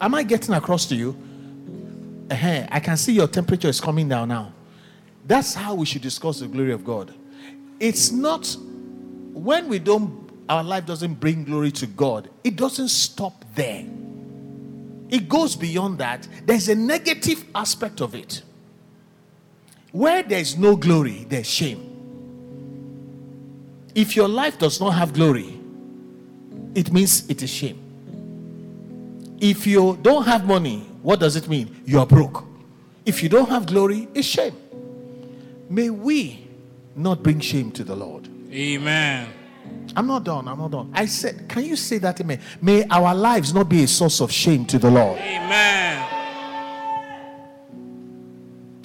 [0.00, 1.16] am I getting across to you?
[2.30, 2.66] Uh-huh.
[2.70, 4.52] I can see your temperature is coming down now.
[5.26, 7.14] That's how we should discuss the glory of God.
[7.80, 8.56] It's not
[9.32, 13.84] when we don't, our life doesn't bring glory to God, it doesn't stop there.
[15.10, 16.26] It goes beyond that.
[16.46, 18.42] There's a negative aspect of it.
[19.92, 21.90] Where there's no glory, there's shame.
[23.94, 25.58] If your life does not have glory,
[26.74, 27.80] it means it is shame.
[29.40, 31.82] If you don't have money, what does it mean?
[31.84, 32.44] You are broke.
[33.04, 34.56] If you don't have glory, it's shame.
[35.68, 36.48] May we
[36.96, 38.26] not bring shame to the Lord.
[38.50, 39.28] Amen.
[39.94, 40.48] I'm not done.
[40.48, 40.90] I'm not done.
[40.94, 42.40] I said, can you say that amen?
[42.62, 45.18] May our lives not be a source of shame to the Lord.
[45.18, 46.08] Amen.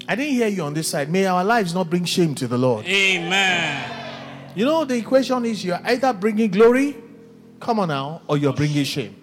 [0.05, 1.09] I didn't hear you on this side.
[1.09, 2.85] May our lives not bring shame to the Lord.
[2.85, 4.51] Amen.
[4.57, 6.97] You know, the equation is you're either bringing glory,
[7.61, 9.15] come on now, or you're bringing shame.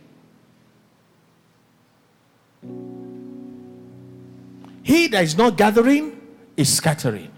[4.83, 6.21] He that is not gathering
[6.57, 7.31] is scattering.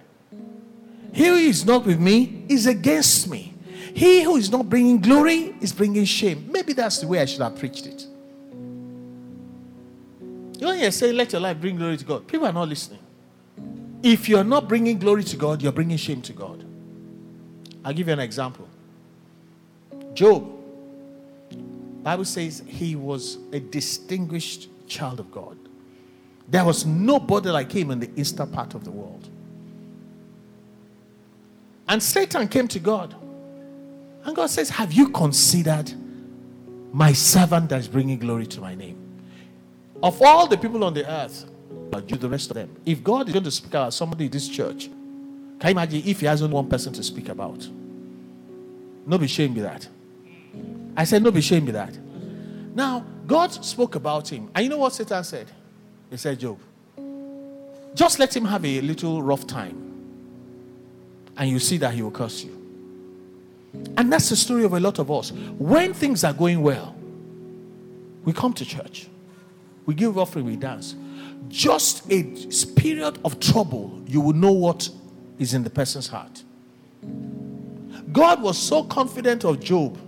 [1.13, 3.55] He who is not with me is against me.
[3.95, 6.49] He who is not bringing glory is bringing shame.
[6.53, 8.07] Maybe that's the way I should have preached it.
[10.21, 12.27] You know, you say, let your life bring glory to God.
[12.27, 13.01] People are not listening.
[14.03, 16.65] If you're not bringing glory to God, you're bringing shame to God.
[17.85, 18.69] I'll give you an example.
[20.15, 20.47] Job,
[22.03, 25.57] Bible says he was a distinguished child of God.
[26.49, 29.29] There was nobody like him in the eastern part of the world.
[31.89, 33.15] And Satan came to God.
[34.25, 35.93] And God says, Have you considered
[36.93, 38.97] my servant that is bringing glory to my name?
[40.03, 41.45] Of all the people on the earth,
[41.91, 42.75] but you the rest of them.
[42.85, 44.89] If God is going to speak about somebody in this church,
[45.59, 47.67] can you imagine if he has only one person to speak about?
[49.07, 49.89] No be shame be that.
[50.97, 51.97] I said, no be shame be that.
[52.75, 54.51] Now, God spoke about him.
[54.55, 55.47] And you know what Satan said?
[56.11, 56.59] He said, Job,
[57.95, 59.85] just let him have a little rough time.
[61.37, 62.55] And you see that he will curse you.
[63.99, 65.31] And that's the story of a lot of us.
[65.31, 66.97] When things are going well,
[68.25, 69.09] we come to church,
[69.85, 70.97] we give offering, we dance.
[71.49, 72.23] Just a
[72.77, 74.89] period of trouble, you will know what
[75.39, 76.43] is in the person's heart.
[78.11, 79.99] God was so confident of Job,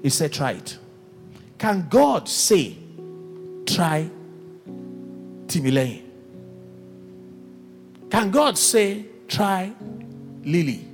[0.00, 0.78] he said, Try it.
[1.58, 2.76] Can God say,
[3.66, 4.10] Try
[5.46, 6.06] Timileyin?
[8.10, 9.72] Can God say, try
[10.44, 10.86] Lily?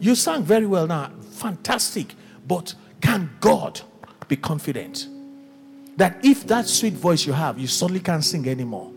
[0.00, 2.14] You sang very well now, fantastic.
[2.46, 3.80] But can God
[4.28, 5.08] be confident
[5.96, 8.90] that if that sweet voice you have, you suddenly can't sing anymore?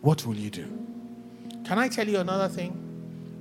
[0.00, 0.66] What will you do?
[1.64, 2.82] Can I tell you another thing?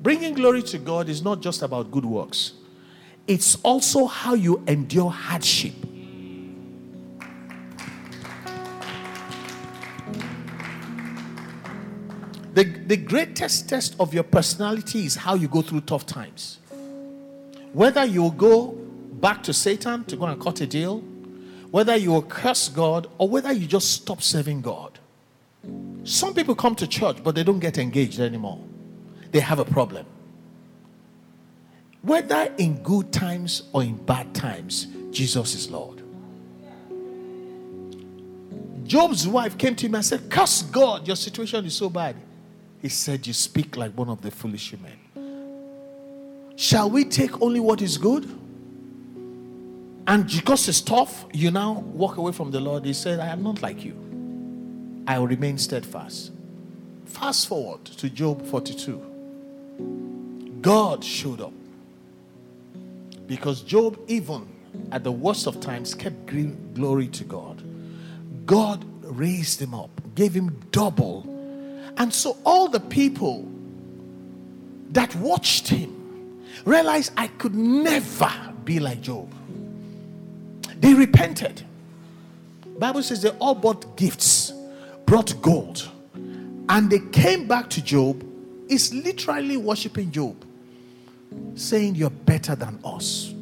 [0.01, 2.53] Bringing glory to God is not just about good works,
[3.27, 5.73] it's also how you endure hardship.
[12.53, 16.59] The, the greatest test of your personality is how you go through tough times.
[17.73, 20.99] Whether you will go back to Satan to go and cut a deal,
[21.71, 24.97] whether you will curse God, or whether you just stop serving God.
[26.05, 28.61] Some people come to church, but they don't get engaged anymore.
[29.31, 30.05] They have a problem.
[32.05, 36.03] Whether in good times or in bad times, Jesus is Lord.
[38.85, 42.15] Job's wife came to him and said, Curse God, your situation is so bad.
[42.79, 46.53] He said, You speak like one of the foolish men.
[46.55, 48.25] Shall we take only what is good?
[50.05, 52.85] And because it's tough, you now walk away from the Lord.
[52.85, 53.95] He said, I am not like you.
[55.07, 56.31] I will remain steadfast.
[57.05, 60.59] Fast forward to Job 42.
[60.61, 61.51] God showed up.
[63.27, 64.47] Because Job, even
[64.91, 67.61] at the worst of times, kept giving glory to God.
[68.45, 71.35] God raised him up, gave him double
[71.97, 73.47] and so all the people
[74.91, 78.31] that watched him realized I could never
[78.63, 79.31] be like Job.
[80.79, 81.63] They repented.
[82.77, 84.51] Bible says they all bought gifts,
[85.05, 88.23] brought gold, and they came back to Job.
[88.67, 90.43] Is literally worshiping Job,
[91.55, 93.33] saying, You're better than us.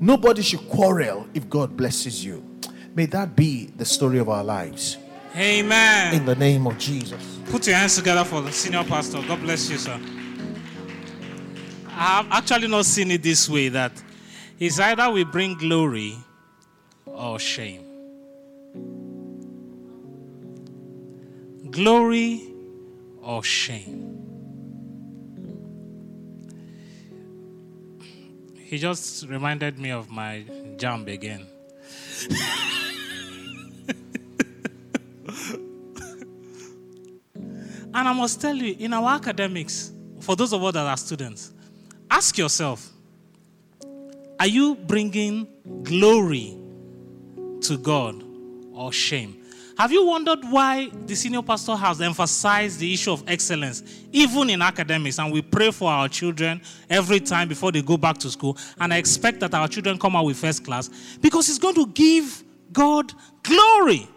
[0.00, 2.44] Nobody should quarrel if God blesses you.
[2.94, 4.98] May that be the story of our lives.
[5.36, 6.14] Amen.
[6.14, 7.38] In the name of Jesus.
[7.50, 9.20] Put your hands together for the senior pastor.
[9.26, 10.00] God bless you, sir.
[11.88, 13.92] I have actually not seen it this way that
[14.58, 16.16] it's either we bring glory
[17.06, 17.82] or shame.
[21.70, 22.52] Glory
[23.22, 24.13] or shame.
[28.64, 30.44] He just reminded me of my
[30.76, 31.46] JAMB again.
[37.94, 41.52] And I must tell you, in our academics, for those of us that are students,
[42.10, 42.90] ask yourself
[44.40, 45.46] are you bringing
[45.84, 46.58] glory
[47.60, 48.22] to God
[48.72, 49.43] or shame?
[49.76, 53.82] Have you wondered why the senior pastor has emphasized the issue of excellence,
[54.12, 55.18] even in academics?
[55.18, 58.56] And we pray for our children every time before they go back to school.
[58.78, 60.88] And I expect that our children come out with first class
[61.20, 64.08] because it's going to give God glory.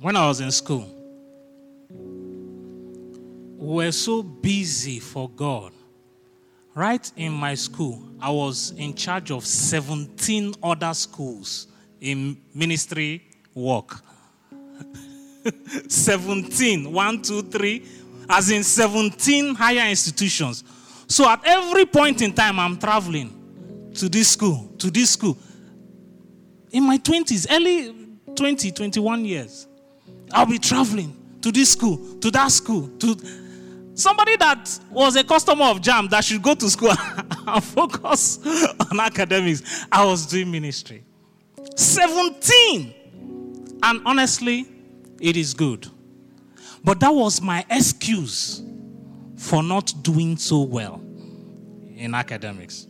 [0.00, 0.88] when I was in school,
[3.56, 5.72] we were so busy for God.
[6.74, 11.68] Right in my school, I was in charge of 17 other schools
[12.00, 13.22] in ministry
[13.54, 14.00] work.
[15.88, 17.86] 17, 1, 2, 3,
[18.28, 20.64] as in 17 higher institutions.
[21.06, 25.36] So at every point in time, I'm traveling to this school, to this school.
[26.70, 27.94] In my 20s, early
[28.34, 29.66] 20, 21 years.
[30.32, 33.16] I'll be traveling to this school, to that school, to
[33.98, 36.92] somebody that was a customer of JAMB that should go to school
[37.46, 38.38] and focus
[38.90, 39.86] on academics.
[39.90, 41.04] I was doing ministry.
[41.76, 42.94] 17.
[43.82, 44.66] And honestly,
[45.20, 45.86] it is good.
[46.84, 48.62] But that was my excuse
[49.36, 51.00] for not doing so well
[51.96, 52.86] in academics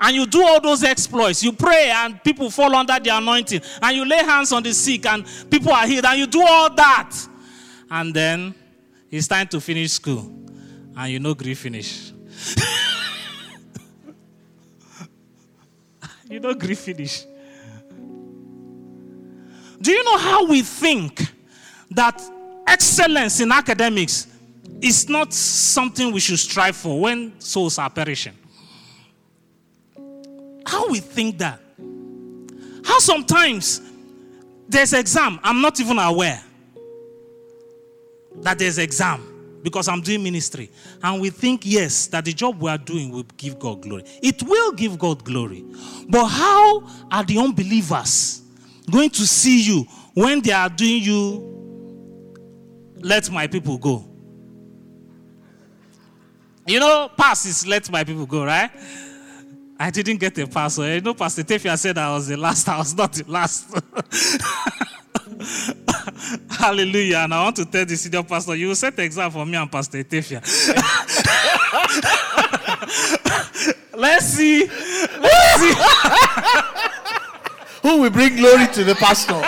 [0.00, 1.42] and you do all those exploits.
[1.42, 5.06] You pray and people fall under the anointing, and you lay hands on the sick
[5.06, 7.12] and people are healed, and you do all that.
[7.90, 8.54] And then
[9.14, 10.28] it's time to finish school,
[10.96, 12.10] and you know, grief finish.
[16.28, 17.24] you know, grief finish.
[19.80, 21.32] Do you know how we think
[21.92, 22.20] that
[22.66, 24.26] excellence in academics
[24.80, 28.36] is not something we should strive for when souls are perishing?
[30.66, 31.60] How we think that?
[32.84, 33.80] How sometimes
[34.68, 36.42] there's exam, I'm not even aware
[38.42, 40.70] that there's exam because I'm doing ministry.
[41.02, 44.04] And we think, yes, that the job we are doing will give God glory.
[44.22, 45.64] It will give God glory.
[46.08, 48.42] But how are the unbelievers
[48.90, 51.50] going to see you when they are doing you,
[52.96, 54.04] let my people go?
[56.66, 58.70] You know, pass is let my people go, right?
[59.78, 60.74] I didn't get a pass.
[60.74, 62.68] So, you know, Pastor Tefia said I was the last.
[62.68, 63.74] I was not the last.
[66.50, 67.18] Hallelujah.
[67.18, 70.02] And I want to tell the senior pastor, you set exam for me and Pastor
[70.04, 70.40] Tefia.
[73.96, 74.66] Let's see.
[74.66, 75.74] Let's see.
[77.82, 79.40] Who will bring glory to the pastor?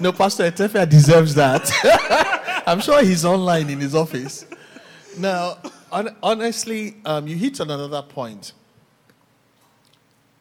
[0.00, 2.62] no, Pastor Etefia deserves that.
[2.66, 4.46] I'm sure he's online in his office.
[5.18, 5.58] Now,
[5.90, 8.52] on, honestly, um, you hit on another point.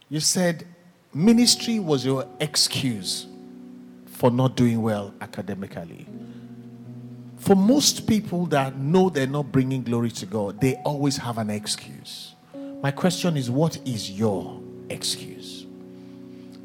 [0.08, 0.68] You said
[1.14, 3.26] ministry was your excuse
[4.20, 6.06] for not doing well academically.
[7.38, 11.50] For most people that know they're not bringing glory to God, they always have an
[11.50, 12.36] excuse.
[12.84, 14.60] My question is what is your
[14.90, 15.66] excuse?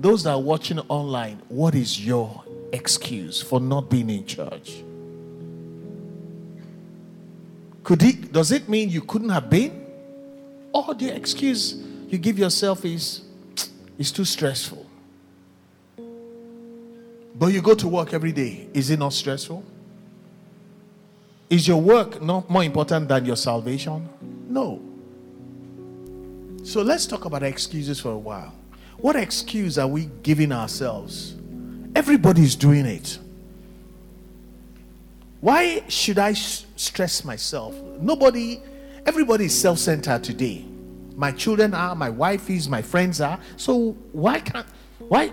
[0.00, 2.42] Those that are watching online, what is your
[2.72, 4.82] excuse for not being in church?
[7.84, 9.86] Could it, does it mean you couldn't have been?
[10.72, 11.74] Or the excuse
[12.08, 13.20] you give yourself is
[13.96, 14.83] it's too stressful.
[17.34, 18.68] But you go to work every day.
[18.72, 19.64] Is it not stressful?
[21.50, 24.08] Is your work not more important than your salvation?
[24.48, 24.80] No.
[26.62, 28.54] So let's talk about excuses for a while.
[28.98, 31.34] What excuse are we giving ourselves?
[31.94, 33.18] Everybody's doing it.
[35.40, 37.74] Why should I stress myself?
[38.00, 38.62] Nobody,
[39.04, 40.64] everybody is self centered today.
[41.16, 43.38] My children are, my wife is, my friends are.
[43.56, 44.66] So why can't,
[44.98, 45.32] why,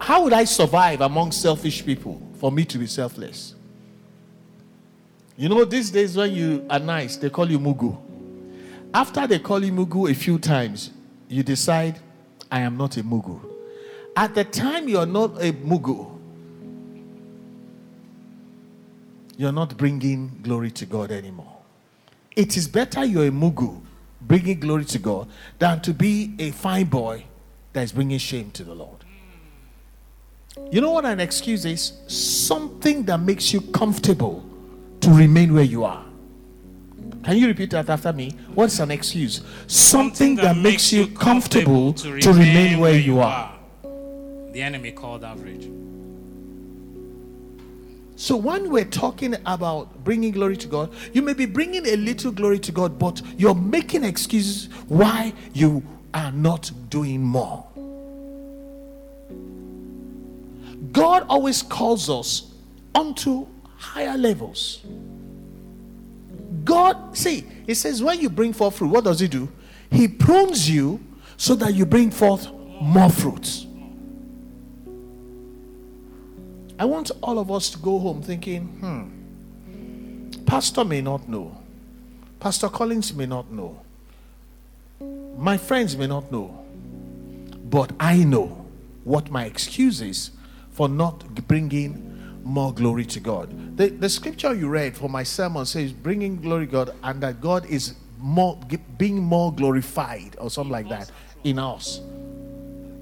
[0.00, 3.54] how would I survive among selfish people for me to be selfless?
[5.36, 7.96] You know, these days when you are nice, they call you Mugu.
[8.94, 10.90] After they call you Mugu a few times,
[11.28, 11.98] you decide,
[12.50, 13.40] I am not a Mugu.
[14.16, 16.10] At the time you're not a Mugu,
[19.36, 21.58] you're not bringing glory to God anymore.
[22.34, 23.82] It is better you're a Mugu
[24.22, 25.28] bringing glory to God
[25.58, 27.24] than to be a fine boy
[27.74, 29.05] that is bringing shame to the Lord.
[30.70, 31.92] You know what an excuse is?
[32.08, 34.44] Something that makes you comfortable
[35.00, 36.04] to remain where you are.
[37.22, 38.36] Can you repeat that after me?
[38.54, 39.42] What's an excuse?
[39.66, 43.52] Something, Something that, that, makes you comfortable, comfortable to, remain to remain, where, you are.
[43.84, 44.52] are.
[44.52, 45.68] The enemy called average.
[48.14, 52.32] So when we're talking about bringing glory to God, you may be bringing a little
[52.32, 55.82] glory to God, but you're making excuses why you
[56.14, 57.66] are not doing more.
[60.96, 62.54] God always calls us
[62.94, 64.80] onto higher levels.
[66.64, 69.46] God, see, He says, when you bring forth fruit, what does He do?
[69.90, 70.98] He prunes you
[71.36, 73.66] so that you bring forth more fruits.
[76.78, 81.60] I want all of us to go home thinking, hmm, Pastor may not know.
[82.40, 83.82] Pastor Colins may not know.
[85.36, 86.64] My friends may not know.
[87.68, 88.64] But I know
[89.04, 90.30] what my excuse is
[90.76, 93.76] for not bringing more glory to God.
[93.76, 97.40] The, the scripture you read for my sermon says, bringing glory to God, and that
[97.40, 98.58] God is more
[98.96, 101.10] being more glorified, or something like that,
[101.42, 102.00] in us.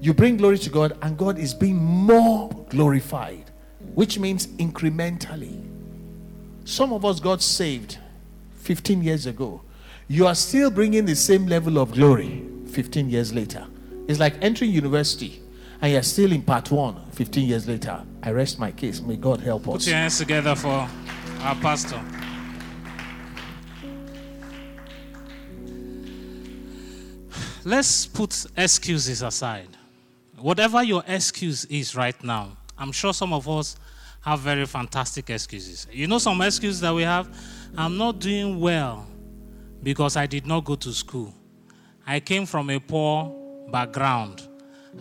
[0.01, 3.51] You bring glory to God, and God is being more glorified
[3.93, 5.63] which means incrementally.
[6.65, 7.97] Some of us got saved
[8.57, 9.61] 15 years ago.
[10.07, 13.65] You are still bringing the same level of glory 15 years later.
[14.07, 15.41] It's like entering university
[15.85, 18.01] and you're still in part one 15 years later.
[18.23, 19.01] I rest my case.
[19.01, 19.73] May God help us.
[19.73, 20.89] Put your hands together for
[21.41, 22.01] our pastor.
[27.63, 29.77] Let's put excuses aside.
[30.39, 33.75] Whatever your excuse is right now, I'm sure some of us
[34.21, 35.85] have very fantastic excuses.
[35.91, 37.29] You know some excuses that we have?
[37.77, 39.05] I'm not doing well
[39.83, 41.31] because I did not go to school.
[42.07, 43.31] I came from a poor
[43.71, 44.47] background.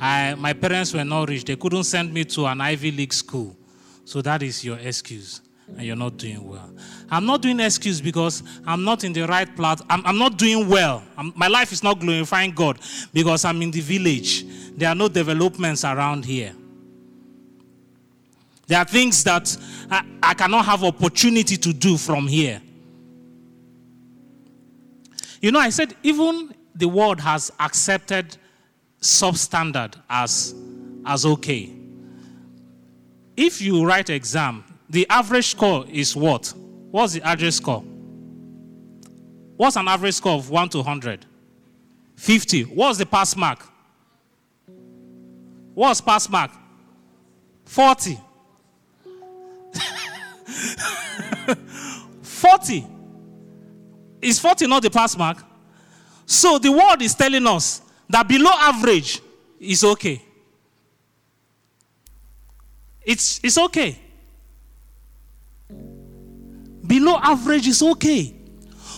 [0.00, 1.44] I, my parents were not rich.
[1.44, 3.56] They couldn't send me to an Ivy League school.
[4.04, 5.40] So that is your excuse.
[5.68, 6.70] And you're not doing well.
[7.10, 9.80] I'm not doing excuse because I'm not in the right plot.
[9.88, 11.02] I'm, I'm not doing well.
[11.16, 12.78] I'm, my life is not glorifying God
[13.12, 14.44] because I'm in the village.
[14.76, 16.52] There are no developments around here.
[18.66, 19.56] There are things that
[19.90, 22.60] I, I cannot have opportunity to do from here.
[25.40, 28.36] You know, I said even the world has accepted
[29.04, 30.54] substandard as,
[31.04, 31.70] as okay.
[33.36, 36.52] If you write exam, the average score is what?
[36.90, 37.84] What's the average score?
[39.56, 41.26] What's an average score of 1 to 100?
[42.16, 42.62] 50.
[42.62, 43.64] What's the pass mark?
[45.74, 46.50] What's pass mark?
[47.66, 48.18] 40.
[52.22, 52.86] 40.
[54.22, 55.38] Is 40 not the pass mark?
[56.24, 57.82] So the world is telling us
[58.14, 59.20] that below average
[59.58, 60.22] is okay.
[63.02, 63.98] It's, it's okay.
[66.86, 68.36] Below average is okay.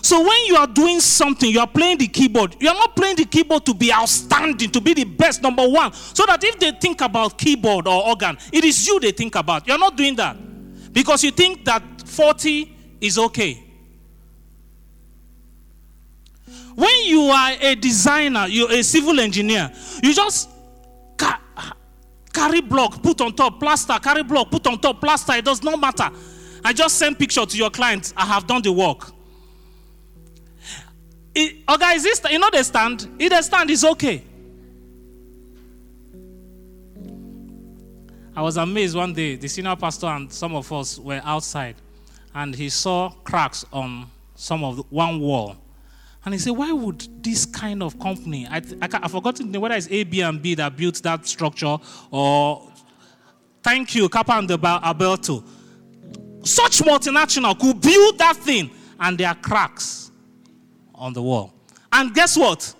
[0.02, 2.56] So when you are doing something, you are playing the keyboard.
[2.60, 5.94] You are not playing the keyboard to be outstanding, to be the best, number one.
[5.94, 9.66] So that if they think about keyboard or organ, it is you they think about.
[9.66, 10.36] You're not doing that.
[10.92, 13.65] Because you think that 40 is okay.
[16.76, 19.72] When you are a designer, you're a civil engineer,
[20.02, 20.50] you just
[21.16, 21.40] ca-
[22.32, 25.32] carry block, put on top, plaster, carry block, put on top, plaster.
[25.32, 26.10] It does not matter.
[26.62, 28.12] I just send picture to your client.
[28.14, 29.10] I have done the work.
[31.34, 33.08] It, guys, this you know the stand.
[33.18, 34.22] If stand is okay.
[38.34, 39.36] I was amazed one day.
[39.36, 41.76] The senior pastor and some of us were outside,
[42.34, 45.56] and he saw cracks on some of the, one wall.
[46.26, 49.88] And he said, Why would this kind of company, I, I, I forgot whether it's
[49.88, 51.78] A, B, and B that built that structure
[52.10, 52.68] or
[53.62, 55.44] thank you, Cappa and D'Alberto.
[56.42, 60.10] Such multinational could build that thing and there are cracks
[60.96, 61.54] on the wall.
[61.92, 62.74] And guess what?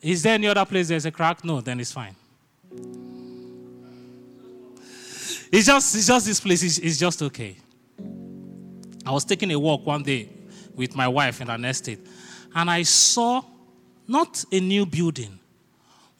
[0.00, 1.44] Is there any other place there's a crack?
[1.44, 2.14] No, then it's fine.
[5.50, 7.56] It's just, it's just this place, it's, it's just okay.
[9.04, 10.28] I was taking a walk one day
[10.74, 12.00] with my wife in an estate.
[12.54, 13.42] And I saw
[14.06, 15.38] not a new building,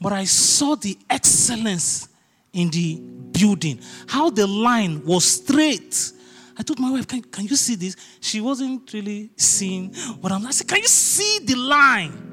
[0.01, 2.09] but I saw the excellence
[2.53, 2.97] in the
[3.33, 6.13] building, how the line was straight.
[6.57, 7.97] I told my wife, can, can you see this?
[8.21, 10.47] She wasn't really seeing what I'm.
[10.47, 12.29] I said, Can you see the line?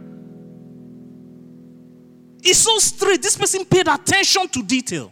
[2.41, 3.21] It's so straight.
[3.21, 5.11] This person paid attention to detail.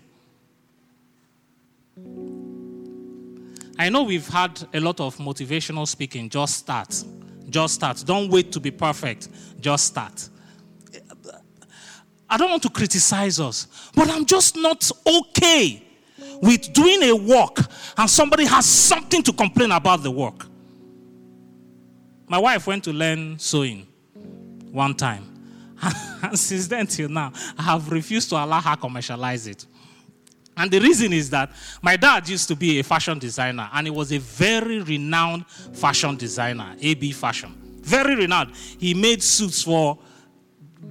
[3.80, 6.30] I know we've had a lot of motivational speaking.
[6.30, 7.04] Just start.
[7.50, 8.04] Just start.
[8.06, 9.30] Don't wait to be perfect.
[9.60, 10.30] Just start.
[12.30, 15.84] I don't want to criticize us, but I'm just not okay
[16.42, 17.60] with doing a work
[17.98, 20.46] and somebody has something to complain about the work.
[22.28, 23.88] My wife went to learn sewing
[24.72, 25.24] one time.
[26.22, 29.66] and since then till now, I have refused to allow her commercialize it.
[30.58, 31.52] And the reason is that
[31.82, 36.18] my dad used to be a fashion designer, and he was a very renowned fashion
[36.18, 37.56] designer, AB Fashion.
[37.82, 38.54] Very renowned.
[38.80, 40.00] He made suits for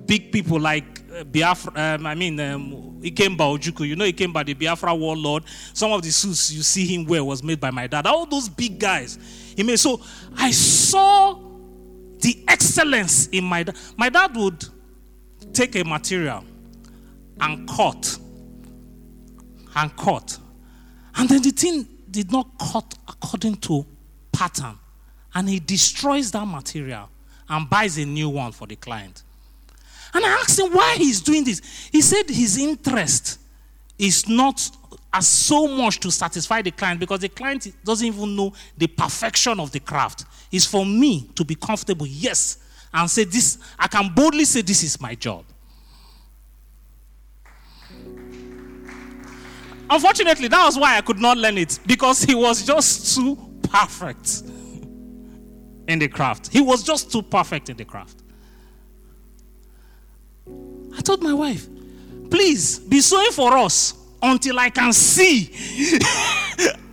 [0.07, 3.89] big people like uh, Biafra, um, I mean, um, Ikemba Ojukwu.
[3.89, 5.43] You know Ikemba, the Biafra warlord.
[5.73, 8.07] Some of the suits you see him wear was made by my dad.
[8.07, 9.19] All those big guys
[9.57, 9.79] he made.
[9.81, 10.01] So
[10.37, 11.35] I saw
[12.21, 13.77] the excellence in my dad.
[13.97, 14.65] My dad would
[15.53, 16.45] take a material
[17.41, 18.19] and cut
[19.77, 20.39] and cut.
[21.15, 23.87] And then the thing did not cut according to
[24.33, 24.79] pattern.
[25.35, 27.11] And he destroys that material
[27.49, 29.23] and buys a new one for the client.
[30.15, 31.61] And I asked him why he's doing this.
[31.93, 33.39] He said his interest
[33.99, 34.69] is not
[35.13, 39.61] as so much to satisfy the client because the client doesn't even know the perfection
[39.61, 40.25] of the craft.
[40.51, 42.59] It's for me to be comfortable, yes,
[42.93, 45.45] and say this, I can boldly say this is my job.
[49.89, 54.43] Unfortunately, that was why I could not learn it because he was just too perfect
[55.87, 56.49] in the craft.
[56.53, 58.23] He was just too perfect in the craft.
[60.97, 61.69] I told my wife,
[62.31, 65.53] please be sewing for us until I can see,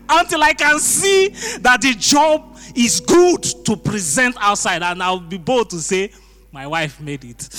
[0.10, 1.30] until I can see
[1.60, 4.84] that the job is good to present outside.
[4.84, 6.12] And I'll be bold to say,
[6.52, 7.50] my wife made it.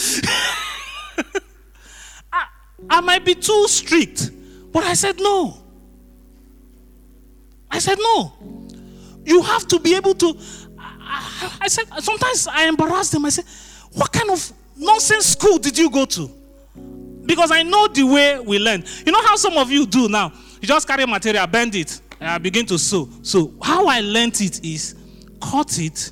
[2.33, 2.47] I,
[2.91, 4.31] I might be too strict
[4.75, 5.57] but I said, no.
[7.71, 8.33] I said, no.
[9.25, 10.37] You have to be able to.
[10.79, 13.25] I, I said, sometimes I embarrass them.
[13.25, 13.45] I say,
[13.93, 16.29] what kind of nonsense school did you go to?
[17.25, 18.85] Because I know the way we learn.
[19.07, 20.33] You know how some of you do now?
[20.61, 23.09] You just carry material, bend it, and I begin to sew.
[23.23, 24.97] So, how I learned it is
[25.41, 26.11] cut it,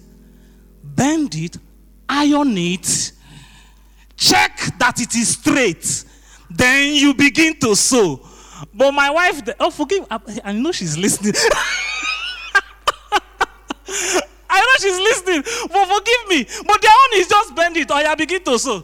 [0.84, 1.56] bend it,
[2.08, 3.12] iron it,
[4.16, 6.04] check that it is straight.
[6.48, 8.28] Then you begin to sew.
[8.74, 11.34] But my wife, oh, forgive, I know she's listening.
[14.48, 15.42] I know she's listening,
[15.72, 16.44] but forgive me.
[16.66, 18.82] But their own is just bend it or you begin to sew.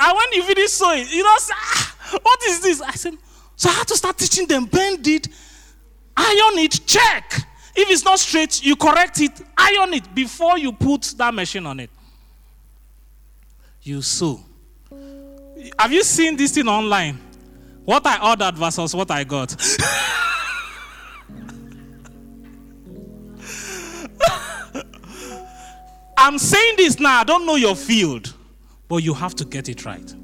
[0.00, 2.80] And when you finish sewing, you know, say, ah, what is this?
[2.80, 3.14] I said,
[3.56, 5.28] so I had to start teaching them bend it,
[6.16, 7.32] iron it, check.
[7.76, 11.80] If it's not straight, you correct it, iron it before you put that machine on
[11.80, 11.90] it.
[13.82, 14.40] You sew.
[15.78, 17.18] Have you seen this thing online?
[17.84, 19.54] What I ordered versus what I got.
[26.16, 28.32] I'm saying this now, I don't know your field.
[28.88, 30.14] but you have to get it right.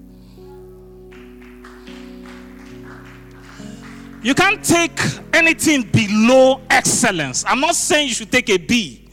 [4.22, 5.00] You can't take
[5.32, 7.44] anything below excellence.
[7.46, 9.08] I'm not saying you should take a B.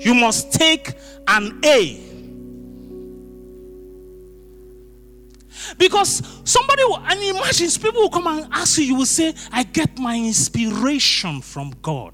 [0.00, 0.92] You must take
[1.28, 2.07] an A.
[5.78, 9.62] Because somebody, will, and imagine people will come and ask you, you will say, I
[9.62, 12.12] get my inspiration from God.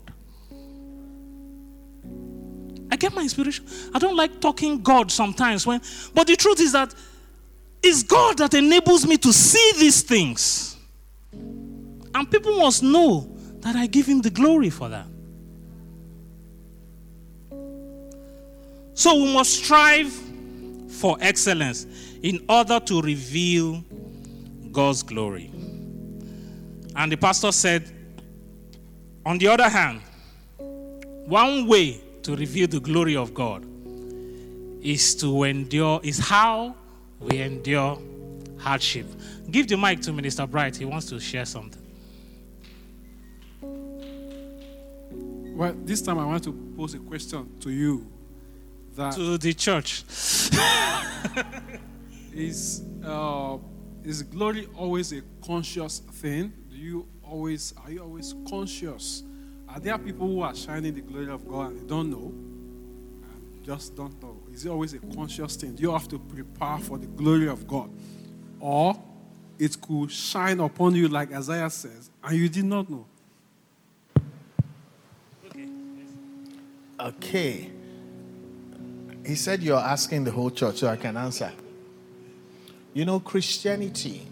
[2.93, 3.67] I get my inspiration.
[3.95, 5.81] I don't like talking God sometimes when,
[6.13, 6.95] but the truth is that
[7.83, 10.77] it's God that enables me to see these things.
[11.33, 13.29] And people must know
[13.61, 15.07] that I give him the glory for that.
[18.95, 20.13] So we must strive
[20.89, 21.87] for excellence
[22.25, 23.85] in order to reveal
[24.73, 25.51] God's glory.
[26.97, 27.91] And the pastor said,
[29.27, 30.01] on the other hand,
[31.27, 33.67] one way to reveal the glory of God
[34.81, 36.75] is to endure, is how
[37.21, 38.01] we endure
[38.59, 39.07] hardship.
[39.51, 40.77] Give the mic to Minister Bright.
[40.77, 41.83] He wants to share something.
[45.55, 48.11] Well, this time I want to pose a question to you.
[48.97, 50.05] That to the church.
[52.35, 53.59] is uh,
[54.03, 56.53] is glory always a conscious thing?
[56.71, 59.23] Do you always are you always conscious?
[59.69, 62.33] Are there people who are shining the glory of God and they don't know?
[63.65, 64.43] Just don't know.
[64.53, 65.75] Is it always a conscious thing?
[65.75, 67.91] Do you have to prepare for the glory of God?
[68.61, 68.95] Or
[69.59, 73.07] it could shine upon you like Isaiah says, and you did not know.
[75.47, 75.69] Okay.
[77.01, 77.71] Okay.
[79.25, 81.51] He said you're asking the whole church, so I can answer.
[82.95, 84.25] You know, Christianity,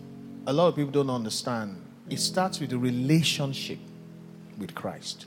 [0.47, 1.83] a lot of people don't understand.
[2.09, 3.79] It starts with a relationship
[4.57, 5.27] with Christ.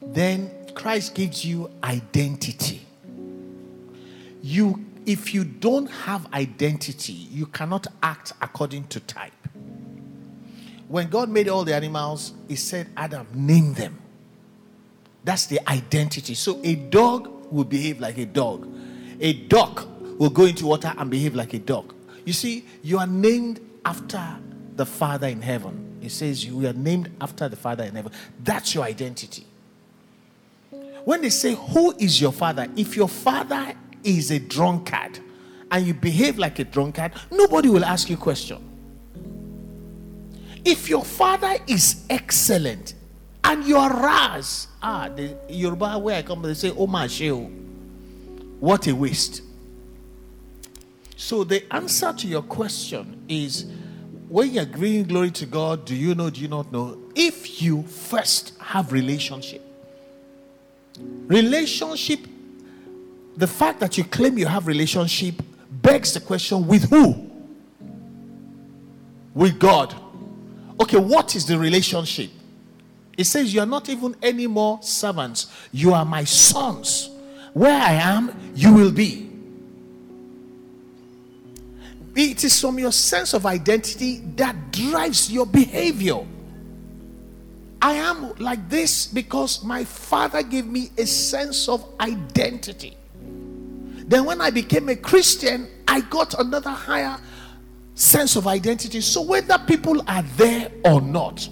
[0.00, 2.86] Then Christ gives you identity.
[4.42, 9.32] You, if you don't have identity, you cannot act according to type.
[10.88, 13.98] When God made all the animals, He said, Adam, name them.
[15.22, 16.34] That's the identity.
[16.34, 18.68] So a dog will behave like a dog.
[19.20, 19.86] A duck
[20.18, 21.94] will go into water and behave like a dog.
[22.24, 24.24] You see, you are named after
[24.76, 25.98] the Father in heaven.
[26.02, 28.12] It says you are named after the Father in heaven.
[28.42, 29.46] That's your identity.
[31.04, 32.66] When they say, Who is your father?
[32.76, 35.18] If your father is a drunkard
[35.70, 38.70] and you behave like a drunkard, nobody will ask you a question.
[40.64, 42.94] If your father is excellent
[43.42, 47.50] and you are ras, ah, the Yoruba where I come, they say, Oh my sheo.
[48.60, 49.42] What a waste.
[51.16, 53.66] So the answer to your question is
[54.28, 56.98] when you're bringing glory to God, do you know, do you not know?
[57.14, 59.62] If you first have relationship,
[60.98, 62.20] relationship,
[63.36, 65.36] the fact that you claim you have relationship
[65.70, 67.30] begs the question with who?
[69.34, 69.94] With God.
[70.80, 72.30] Okay, what is the relationship?
[73.16, 77.10] It says you are not even any more servants, you are my sons.
[77.52, 79.33] Where I am, you will be.
[82.16, 86.24] It is from your sense of identity that drives your behavior.
[87.82, 92.96] I am like this because my father gave me a sense of identity.
[94.06, 97.18] Then, when I became a Christian, I got another higher
[97.94, 99.00] sense of identity.
[99.00, 101.48] So, whether people are there or not,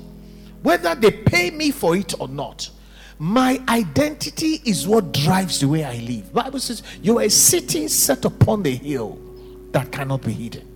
[0.62, 2.70] whether they pay me for it or not,
[3.18, 6.32] my identity is what drives the way I live.
[6.32, 9.18] Bible says, "You are a city set upon the hill
[9.73, 10.68] that cannot be hidden."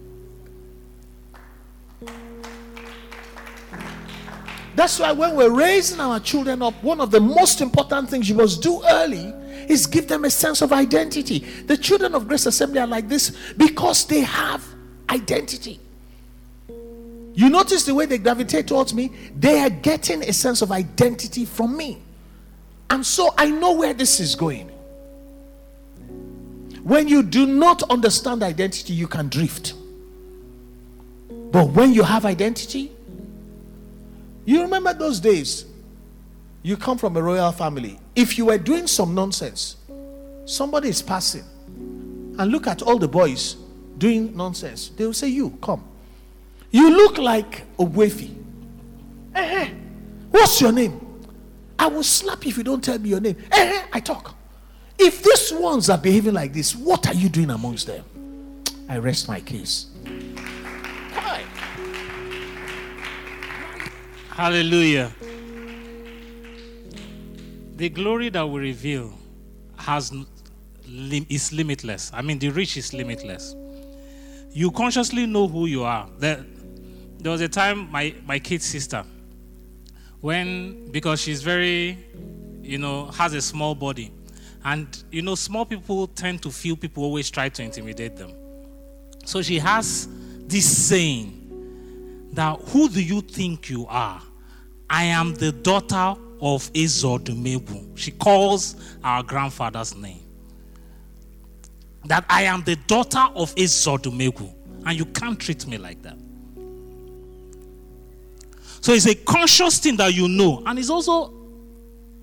[4.74, 8.34] That's why when we're raising our children up, one of the most important things you
[8.34, 9.32] must do early
[9.68, 11.38] is give them a sense of identity.
[11.66, 14.62] The children of Grace Assembly are like this because they have
[15.08, 15.80] identity.
[16.68, 19.12] You notice the way they gravitate towards me?
[19.38, 22.02] They are getting a sense of identity from me.
[22.90, 24.70] And so I know where this is going.
[26.86, 29.74] When you do not understand identity, you can drift.
[31.50, 32.92] But when you have identity,
[34.44, 35.66] you remember those days?
[36.62, 37.98] You come from a royal family.
[38.14, 39.78] If you were doing some nonsense,
[40.44, 41.42] somebody is passing
[42.38, 43.56] and look at all the boys
[43.98, 44.90] doing nonsense.
[44.90, 45.82] They will say, You, come.
[46.70, 48.32] You look like Ogwefi.
[49.34, 49.70] Eh,
[50.30, 51.00] What's your name?
[51.80, 53.38] I will slap you if you don't tell me your name.
[53.50, 54.35] Eh, I talk.
[54.98, 58.04] If these ones are behaving like this, what are you doing amongst them?
[58.88, 59.86] I rest my case.
[64.30, 65.10] Hallelujah.
[67.76, 69.12] The glory that we reveal
[69.78, 70.12] has
[70.86, 72.10] is limitless.
[72.12, 73.54] I mean, the reach is limitless.
[74.52, 76.08] You consciously know who you are.
[76.18, 76.44] There,
[77.18, 79.04] there was a time my, my kid's sister,
[80.20, 81.98] when, because she's very,
[82.62, 84.12] you know, has a small body.
[84.66, 88.32] And, you know, small people tend to feel people always try to intimidate them.
[89.24, 90.08] So she has
[90.40, 94.20] this saying that, Who do you think you are?
[94.90, 97.96] I am the daughter of Ezodumebu.
[97.96, 100.24] She calls our grandfather's name.
[102.06, 104.52] That I am the daughter of Ezodumebu.
[104.84, 106.18] And you can't treat me like that.
[108.80, 110.64] So it's a conscious thing that you know.
[110.66, 111.32] And it's also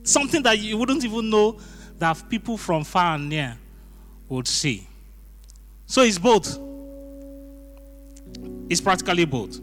[0.04, 1.58] something that you wouldn't even know
[2.00, 3.58] that people from far and near
[4.30, 4.88] would see.
[5.86, 6.60] So it's both.
[8.70, 9.60] It's practically both.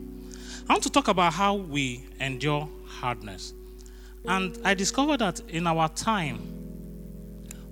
[0.68, 3.52] I want to talk about how we endure hardness.
[4.26, 6.40] And I discovered that in our time,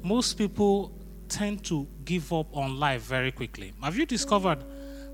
[0.02, 0.92] most people
[1.28, 3.72] tend to give up on life very quickly.
[3.82, 4.64] Have you discovered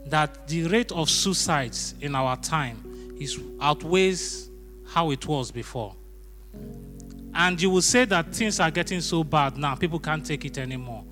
[0.06, 4.48] that the rate of suicides in our time is outweighs
[4.86, 5.94] how it was before?
[7.34, 10.56] And you will say that things are getting so bad now, people can't take it
[10.58, 11.04] anymore.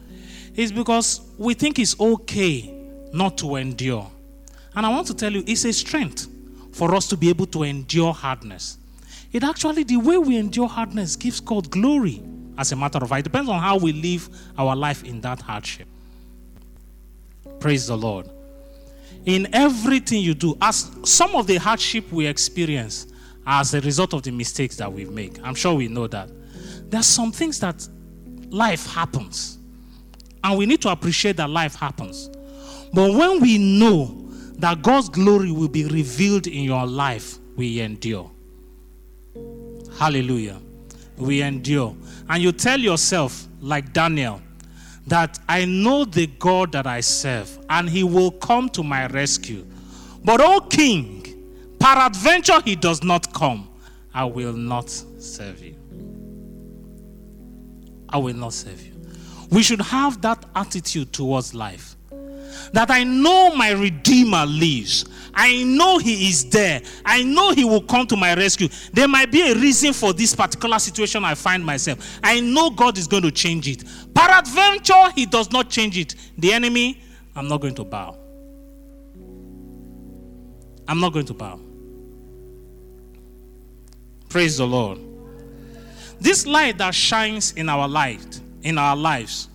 [0.54, 2.72] It's because we think it's okay
[3.12, 4.10] not to endure.
[4.74, 6.28] And I want to tell you, it's a strength
[6.72, 8.78] for us to be able to endure hardness.
[9.32, 12.22] It actually, the way we endure hardness gives God glory,
[12.58, 13.20] as a matter of fact.
[13.20, 15.88] It depends on how we live our life in that hardship.
[17.58, 18.28] Praise the Lord.
[19.24, 23.06] In everything you do, as some of the hardship we experience
[23.46, 26.28] as a result of the mistakes that we make, I'm sure we know that.
[26.90, 27.86] There are some things that
[28.50, 29.58] life happens,
[30.44, 32.28] and we need to appreciate that life happens.
[32.92, 34.28] But when we know
[34.58, 38.30] that God's glory will be revealed in your life, we endure.
[39.98, 40.60] Hallelujah.
[41.16, 41.96] We endure.
[42.28, 44.40] And you tell yourself, like Daniel,
[45.06, 49.66] that I know the God that I serve, and he will come to my rescue.
[50.24, 53.68] But, O King, peradventure he does not come,
[54.14, 55.74] I will not serve you.
[58.08, 58.92] I will not serve you.
[59.50, 61.96] We should have that attitude towards life.
[62.72, 65.06] That I know my Redeemer lives.
[65.34, 66.82] I know He is there.
[67.04, 68.68] I know He will come to my rescue.
[68.92, 72.20] There might be a reason for this particular situation I find myself.
[72.22, 73.82] I know God is going to change it.
[74.14, 76.14] Peradventure, He does not change it.
[76.38, 77.02] The enemy,
[77.34, 78.16] I'm not going to bow.
[80.86, 81.71] I'm not going to bow.
[84.32, 84.98] Praise the Lord.
[86.18, 89.50] This light that shines in our light, in our lives,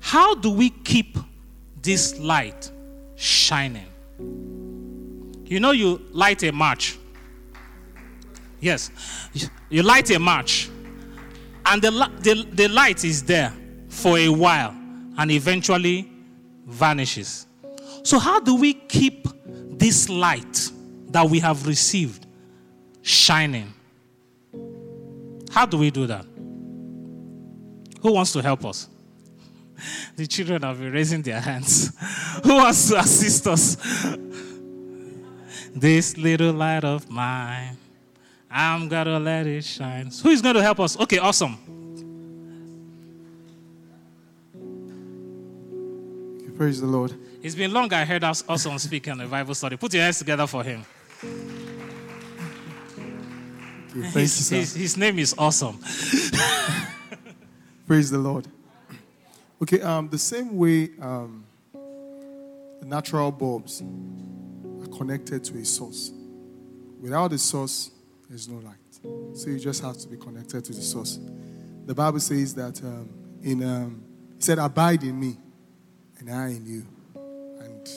[0.00, 1.18] how do we keep
[1.82, 2.70] this light
[3.16, 3.84] shining?
[5.44, 6.98] You know, you light a match.
[8.58, 8.90] Yes,
[9.68, 10.70] you light a match,
[11.66, 11.90] and the,
[12.20, 13.52] the, the light is there
[13.90, 14.70] for a while
[15.18, 16.10] and eventually
[16.64, 17.46] vanishes.
[18.02, 20.70] So, how do we keep this light
[21.08, 22.24] that we have received
[23.02, 23.74] shining?
[25.56, 26.26] How do we do that?
[28.02, 28.90] Who wants to help us?
[30.14, 31.96] The children have been raising their hands.
[32.44, 33.78] Who wants to assist us?
[35.74, 37.78] This little light of mine,
[38.50, 40.10] I'm gonna let it shine.
[40.22, 41.00] Who is going to help us?
[41.00, 41.56] Okay, awesome.
[46.54, 47.14] Praise the Lord.
[47.42, 49.78] It's been long I heard us awesome speak on the Bible study.
[49.78, 50.84] Put your hands together for him.
[53.98, 55.78] Okay, thank His, you, his, his name is awesome.
[57.86, 58.46] Praise the Lord.
[59.62, 66.12] Okay, um, the same way um, the natural bulbs are connected to a source.
[67.00, 67.90] Without a source,
[68.28, 68.74] there's no light.
[69.34, 71.18] So you just have to be connected to the source.
[71.86, 73.08] The Bible says that um,
[73.42, 74.02] in um,
[74.36, 75.38] it said, "Abide in me,
[76.18, 77.88] and I in you." And,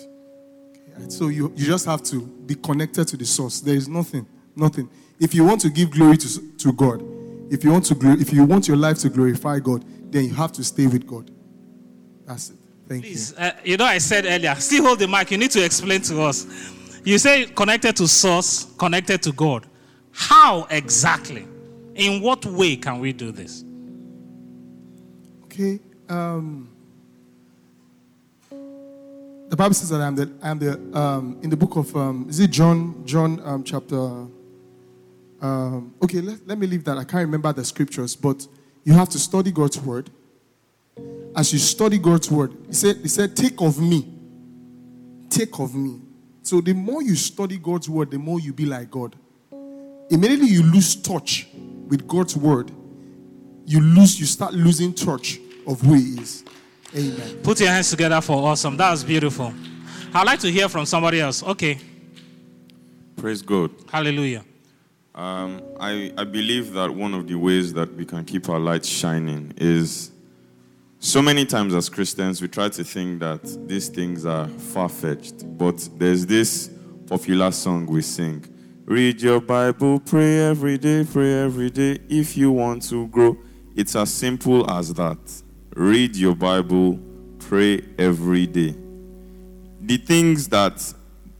[0.71, 3.59] okay, and so you you just have to be connected to the source.
[3.59, 4.25] There is nothing,
[4.59, 4.89] nothing.
[5.19, 7.03] If you want to give glory to to God,
[7.49, 10.51] if you want to if you want your life to glorify God, then you have
[10.53, 11.31] to stay with God.
[12.25, 12.57] That's it.
[12.87, 15.29] Thank Please, uh, you know, I said earlier, still hold the mic.
[15.31, 16.47] You need to explain to us.
[17.03, 19.67] You say connected to source, connected to God.
[20.11, 21.47] How exactly?
[21.95, 23.63] In what way can we do this?
[25.45, 25.79] Okay.
[26.07, 26.69] Um,
[29.49, 32.39] the Bible says that I'm the I'm the um, in the book of um, is
[32.39, 34.27] it John John um, chapter.
[35.41, 36.97] Um, okay, let, let me leave that.
[36.97, 38.45] I can't remember the scriptures, but
[38.83, 40.09] you have to study God's word.
[41.35, 44.07] As you study God's word, he said, he said, take of me.
[45.29, 46.01] Take of me.
[46.41, 49.15] So the more you study God's word, the more you be like God.
[50.09, 51.47] Immediately you lose touch
[51.87, 52.71] with God's word,
[53.65, 56.43] you lose, you start losing touch of who He is.
[56.95, 57.37] Amen.
[57.43, 58.75] Put your hands together for awesome.
[58.77, 59.53] That was beautiful.
[60.11, 61.43] I'd like to hear from somebody else.
[61.43, 61.77] Okay.
[63.15, 63.69] Praise God.
[63.91, 64.43] Hallelujah.
[65.15, 68.85] Um, I, I believe that one of the ways that we can keep our light
[68.85, 70.11] shining is
[70.99, 75.57] so many times as Christians, we try to think that these things are far fetched.
[75.57, 76.69] But there's this
[77.07, 78.45] popular song we sing
[78.85, 83.37] Read your Bible, pray every day, pray every day if you want to grow.
[83.75, 85.17] It's as simple as that.
[85.75, 86.99] Read your Bible,
[87.37, 88.75] pray every day.
[89.81, 90.93] The things that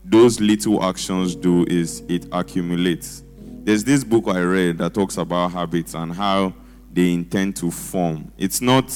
[0.05, 3.24] those little actions do is it accumulates.
[3.70, 6.55] There's this book I read that talks about habits and how
[6.91, 8.32] they intend to form.
[8.36, 8.91] It's not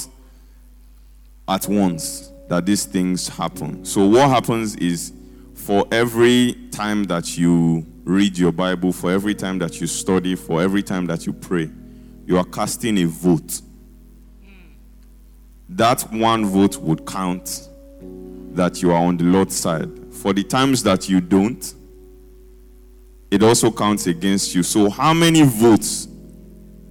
[1.48, 3.86] at once that these things happen.
[3.86, 5.14] So, what happens is
[5.54, 10.60] for every time that you read your Bible, for every time that you study, for
[10.60, 11.70] every time that you pray,
[12.26, 13.62] you are casting a vote.
[15.70, 17.70] That one vote would count
[18.54, 19.92] that you are on the Lord's side.
[20.12, 21.76] For the times that you don't,
[23.34, 24.62] it also counts against you.
[24.62, 26.08] So, how many votes?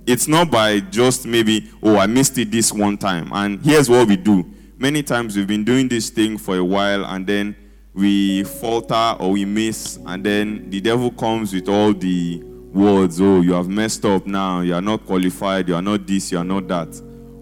[0.08, 3.30] It's not by just maybe, oh, I missed it this one time.
[3.32, 4.52] And here's what we do.
[4.76, 7.54] Many times we've been doing this thing for a while and then
[7.94, 13.40] we falter or we miss, and then the devil comes with all the words, oh,
[13.42, 16.44] you have messed up now, you are not qualified, you are not this, you are
[16.44, 16.88] not that.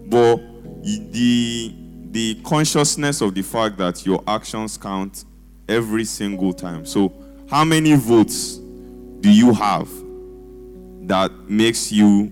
[0.09, 0.37] But
[1.11, 1.73] the
[2.11, 5.25] the consciousness of the fact that your actions count
[5.67, 6.85] every single time.
[6.85, 7.11] So,
[7.49, 8.60] how many votes
[9.21, 9.87] do you have
[11.07, 12.31] that makes you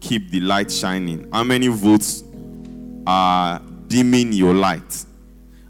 [0.00, 1.30] keep the light shining?
[1.32, 2.24] How many votes
[3.06, 5.04] are dimming your light?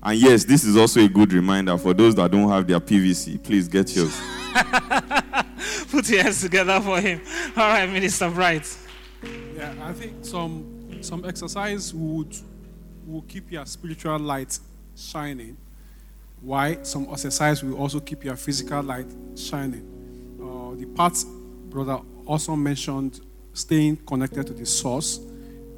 [0.03, 3.43] And yes, this is also a good reminder for those that don't have their PVC.
[3.43, 4.19] Please get yours.
[5.91, 7.21] Put your hands together for him.
[7.57, 8.77] All right, Minister Bright.
[9.57, 12.35] Yeah, I think some some exercise would
[13.07, 14.59] will keep your spiritual light
[14.97, 15.57] shining.
[16.41, 16.83] Why?
[16.83, 19.07] Some exercise will also keep your physical light
[19.37, 19.92] shining.
[20.75, 23.21] The parts brother also mentioned
[23.55, 25.21] staying connected to the source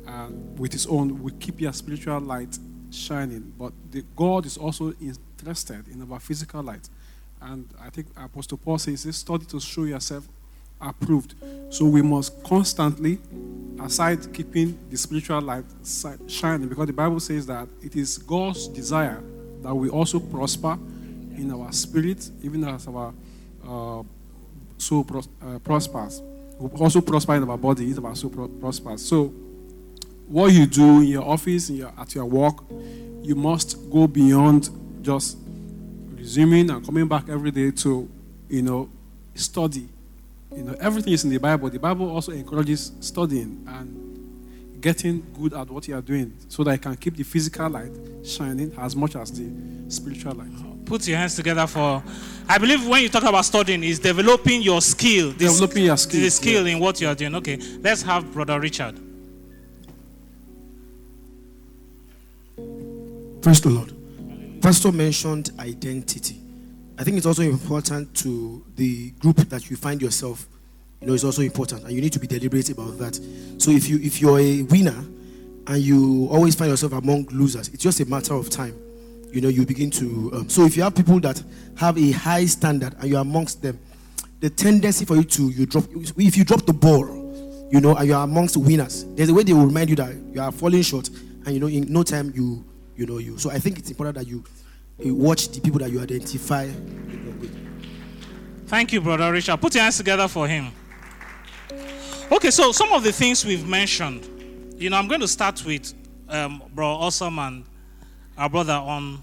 [0.07, 2.59] and with his own will keep your spiritual light
[2.91, 3.53] shining.
[3.59, 6.89] But the, God is also interested in our physical light.
[7.41, 10.29] And I think Apostle Paul says this study to show yourself
[10.81, 11.35] approved.
[11.71, 13.19] So we must constantly,
[13.81, 15.65] aside keeping the spiritual light
[16.27, 19.23] shining, because the Bible says that it is God's desire
[19.63, 20.79] that we also prosper
[21.37, 23.13] in our spirit, even as our
[23.67, 24.03] uh,
[24.79, 26.23] soul pros- uh, prospers.
[26.79, 29.05] Also prosper in our body, if our soul pro- prospers.
[29.05, 29.33] So,
[30.29, 32.57] what you do in your office, in your, at your work,
[33.23, 34.71] you must go beyond
[35.03, 35.37] just
[36.15, 38.09] resuming and coming back every day to,
[38.49, 38.89] you know,
[39.35, 39.89] study.
[40.55, 41.69] You know, everything is in the Bible.
[41.69, 44.14] The Bible also encourages studying and
[44.85, 47.91] getting good at what you are doing so that you can keep the physical light
[48.23, 49.51] shining as much as the
[49.91, 50.85] spiritual light.
[50.85, 52.03] Put your hands together for.
[52.47, 55.33] I believe when you talk about studying, is developing your skill.
[55.33, 56.21] This, developing your skill.
[56.21, 56.75] The skill yeah.
[56.75, 57.35] in what you are doing.
[57.37, 58.97] Okay, let's have Brother Richard.
[63.41, 63.95] Praise the Lord.
[64.61, 66.43] Pastor mentioned identity.
[66.99, 70.47] I think it's also important to the group that you find yourself.
[71.01, 73.15] You know, it's also important, and you need to be deliberate about that.
[73.59, 75.05] So if you if you're a winner
[75.67, 78.75] and you always find yourself among losers, it's just a matter of time.
[79.31, 80.31] You know, you begin to.
[80.35, 81.43] Um, so if you have people that
[81.77, 83.79] have a high standard and you're amongst them,
[84.41, 85.85] the tendency for you to you drop
[86.17, 89.43] if you drop the ball, you know, and you are amongst winners, there's a way
[89.43, 92.33] they will remind you that you are falling short, and you know, in no time
[92.35, 92.65] you
[92.97, 93.39] you know you.
[93.39, 94.45] So I think it's important that you,
[94.99, 96.69] you watch the people that you identify.
[98.67, 99.61] Thank you, brother Richard.
[99.61, 100.73] Put your hands together for him.
[102.33, 104.27] Okay, so some of the things we've mentioned,
[104.79, 105.93] you know, I'm going to start with
[106.31, 107.65] um, Bro Awesome and
[108.39, 109.23] our brother on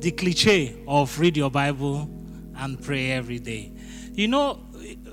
[0.00, 2.10] the cliche of read your Bible
[2.56, 3.70] and pray every day.
[4.12, 4.60] You know,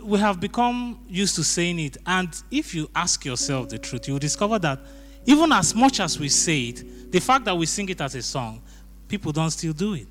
[0.02, 4.16] we have become used to saying it, and if you ask yourself the truth, you
[4.16, 4.80] will discover that
[5.26, 8.24] even as much as we say it, the fact that we sing it as a
[8.24, 8.60] song,
[9.08, 10.08] people don't still do it.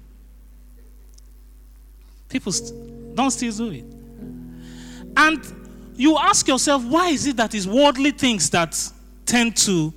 [2.28, 3.84] People st- don't still do it.
[5.16, 5.61] And
[5.94, 8.78] you ask yourself, why is it that it's worldly things that
[9.26, 9.92] tend to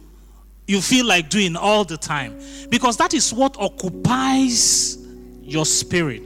[0.68, 2.39] you feel like doing all the time?
[2.70, 4.98] Because that is what occupies
[5.41, 6.24] your spirit.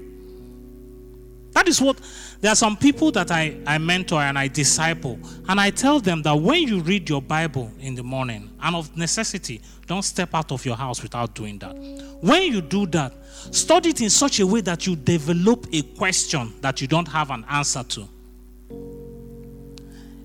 [1.52, 2.00] That is what
[2.40, 6.22] there are some people that I, I mentor and I disciple, and I tell them
[6.22, 10.52] that when you read your Bible in the morning, and of necessity, don't step out
[10.52, 11.76] of your house without doing that.
[12.22, 13.14] When you do that,
[13.52, 17.30] study it in such a way that you develop a question that you don't have
[17.32, 18.08] an answer to.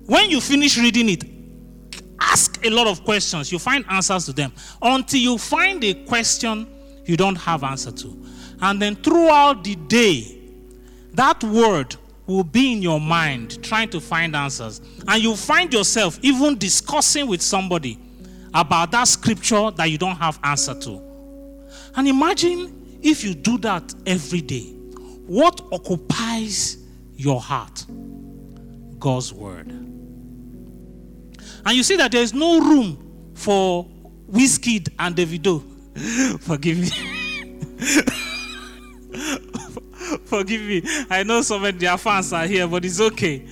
[0.07, 1.25] When you finish reading it,
[2.21, 4.53] ask a lot of questions, you find answers to them.
[4.83, 6.67] Until you find a question
[7.07, 8.27] you don't have answer to.
[8.61, 10.39] And then throughout the day,
[11.13, 11.97] that word
[12.27, 14.81] will be in your mind trying to find answers.
[15.07, 17.99] And you find yourself even discussing with somebody
[18.53, 21.01] about that scripture that you don't have answer to.
[21.97, 24.71] And imagine if you do that every day.
[25.27, 26.79] What occupies
[27.17, 27.85] your heart?
[28.99, 29.84] God's word.
[31.67, 33.89] And you see that there is no room for
[34.31, 35.63] Wizkid and Davido.
[36.41, 36.89] Forgive me.
[40.27, 40.83] Forgive me.
[41.11, 43.47] I know some of their fans are here, but it's okay.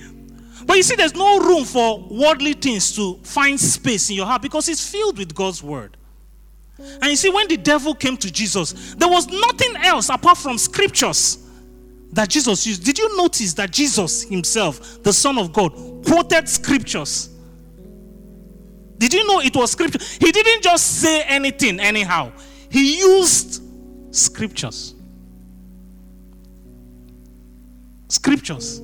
[0.65, 4.41] But you see, there's no room for worldly things to find space in your heart
[4.41, 5.97] because it's filled with God's word.
[6.77, 10.57] And you see, when the devil came to Jesus, there was nothing else apart from
[10.57, 11.37] scriptures
[12.11, 12.83] that Jesus used.
[12.83, 15.73] Did you notice that Jesus himself, the Son of God,
[16.05, 17.29] quoted scriptures?
[19.03, 19.99] Did you know it was scripture?
[20.17, 22.31] He didn't just say anything anyhow,
[22.69, 23.61] he used
[24.15, 24.95] scriptures.
[28.07, 28.81] Scriptures.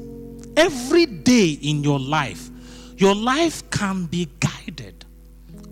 [0.57, 2.49] Every day in your life,
[2.97, 5.05] your life can be guided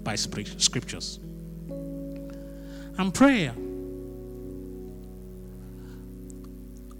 [0.01, 1.19] by scriptures.
[2.97, 3.53] And prayer.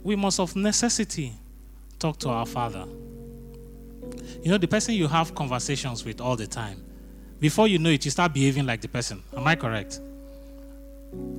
[0.04, 1.32] We must, of necessity,
[1.98, 2.86] talk to our Father.
[4.44, 6.84] You know, the person you have conversations with all the time,
[7.40, 9.22] before you know it, you start behaving like the person.
[9.36, 10.00] Am I correct?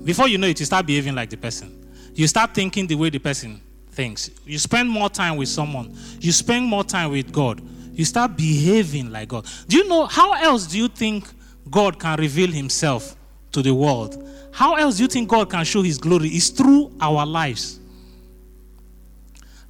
[0.04, 1.86] Before you know it, you start behaving like the person.
[2.14, 4.30] You start thinking the way the person thinks.
[4.46, 7.60] You spend more time with someone, you spend more time with God.
[7.92, 9.44] You start behaving like God.
[9.66, 11.28] Do you know how else do you think
[11.68, 13.16] God can reveal himself
[13.50, 14.24] to the world?
[14.52, 16.28] How else do you think God can show his glory?
[16.28, 17.80] It's through our lives.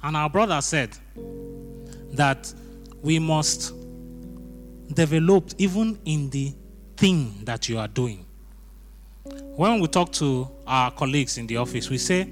[0.03, 0.95] And our brother said
[2.11, 2.53] that
[3.01, 3.73] we must
[4.93, 6.53] develop even in the
[6.97, 8.25] thing that you are doing.
[9.55, 12.29] When we talk to our colleagues in the office, we say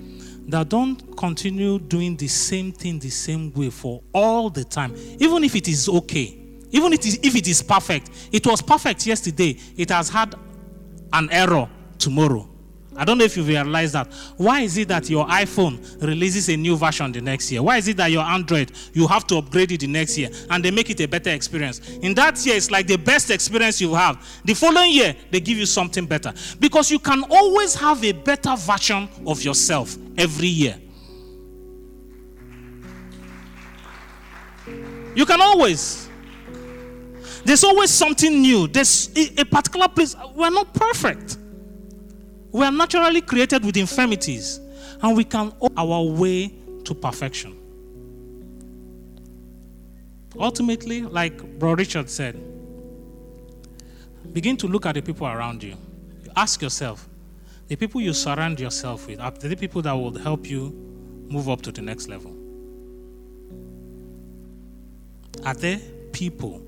[0.47, 5.43] that don't continue doing the same thing the same way for all the time, even
[5.43, 6.37] if it is okay,
[6.71, 8.09] even if it is, if it is perfect.
[8.31, 10.35] It was perfect yesterday, it has had
[11.13, 12.47] an error tomorrow.
[12.97, 14.11] I don't know if you realize that.
[14.37, 17.61] Why is it that your iPhone releases a new version the next year?
[17.61, 20.65] Why is it that your Android, you have to upgrade it the next year and
[20.65, 21.79] they make it a better experience?
[22.01, 24.25] In that year, it's like the best experience you have.
[24.43, 26.33] The following year, they give you something better.
[26.59, 30.79] Because you can always have a better version of yourself every year.
[35.15, 36.09] You can always.
[37.45, 38.67] There's always something new.
[38.67, 40.15] There's a particular place.
[40.35, 41.37] We're not perfect.
[42.51, 44.59] We are naturally created with infirmities,
[45.01, 46.53] and we can open our way
[46.85, 47.55] to perfection.
[50.39, 52.39] Ultimately, like Bro Richard said,
[54.33, 55.75] begin to look at the people around you.
[56.35, 57.07] Ask yourself,
[57.67, 60.69] the people you surround yourself with, are the people that will help you
[61.27, 62.33] move up to the next level?
[65.45, 65.79] Are there
[66.13, 66.61] people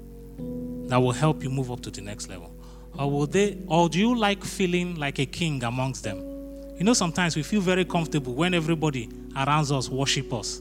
[0.88, 2.54] that will help you move up to the next level?
[3.00, 6.18] Or will they or do you like feeling like a king amongst them?
[6.78, 10.60] You know, sometimes we feel very comfortable when everybody around us worship us.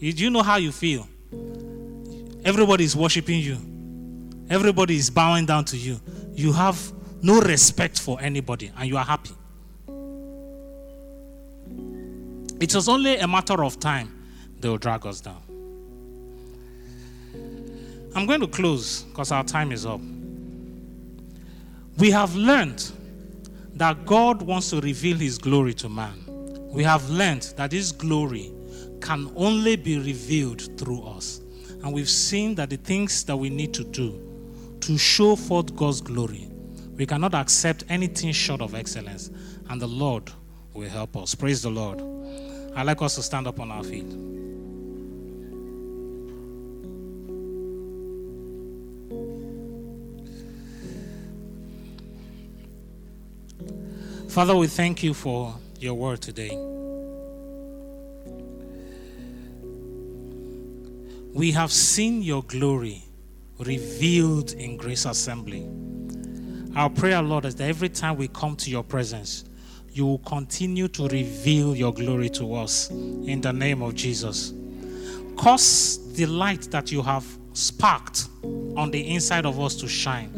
[0.00, 1.06] Do you know how you feel?
[2.44, 3.58] Everybody is worshiping you.
[4.50, 6.00] Everybody is bowing down to you.
[6.34, 6.92] You have
[7.22, 9.34] no respect for anybody and you are happy.
[12.60, 14.10] It was only a matter of time
[14.58, 15.42] they will drag us down.
[18.16, 20.00] I'm going to close because our time is up.
[21.96, 22.90] We have learned
[23.74, 26.24] that God wants to reveal his glory to man.
[26.72, 28.52] We have learned that his glory
[29.00, 31.40] can only be revealed through us.
[31.82, 34.20] And we've seen that the things that we need to do
[34.80, 36.48] to show forth God's glory,
[36.96, 39.30] we cannot accept anything short of excellence.
[39.68, 40.30] And the Lord
[40.72, 41.34] will help us.
[41.34, 42.02] Praise the Lord.
[42.74, 44.33] I'd like us to stand up on our feet.
[54.34, 56.58] Father, we thank you for your word today.
[61.32, 63.04] We have seen your glory
[63.60, 65.64] revealed in Grace Assembly.
[66.74, 69.44] Our prayer, Lord, is that every time we come to your presence,
[69.92, 74.52] you will continue to reveal your glory to us in the name of Jesus.
[75.36, 80.32] Cause the light that you have sparked on the inside of us to shine,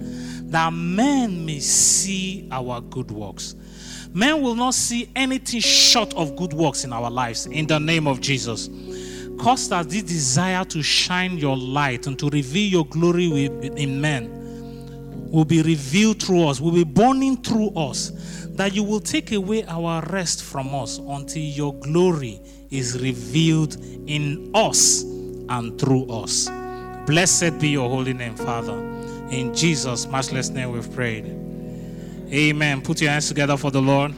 [0.50, 3.54] that men may see our good works
[4.16, 8.06] men will not see anything short of good works in our lives in the name
[8.08, 8.70] of Jesus.
[9.38, 14.32] Cause us this desire to shine your light and to reveal your glory in men
[15.30, 18.10] will be revealed through us, will be burning through us,
[18.52, 22.40] that you will take away our rest from us until your glory
[22.70, 26.48] is revealed in us and through us.
[27.04, 28.78] Blessed be your holy name, Father.
[29.30, 31.45] In Jesus' matchless name we've prayed.
[32.32, 32.82] Amen.
[32.82, 34.12] Put your hands together for the Lord.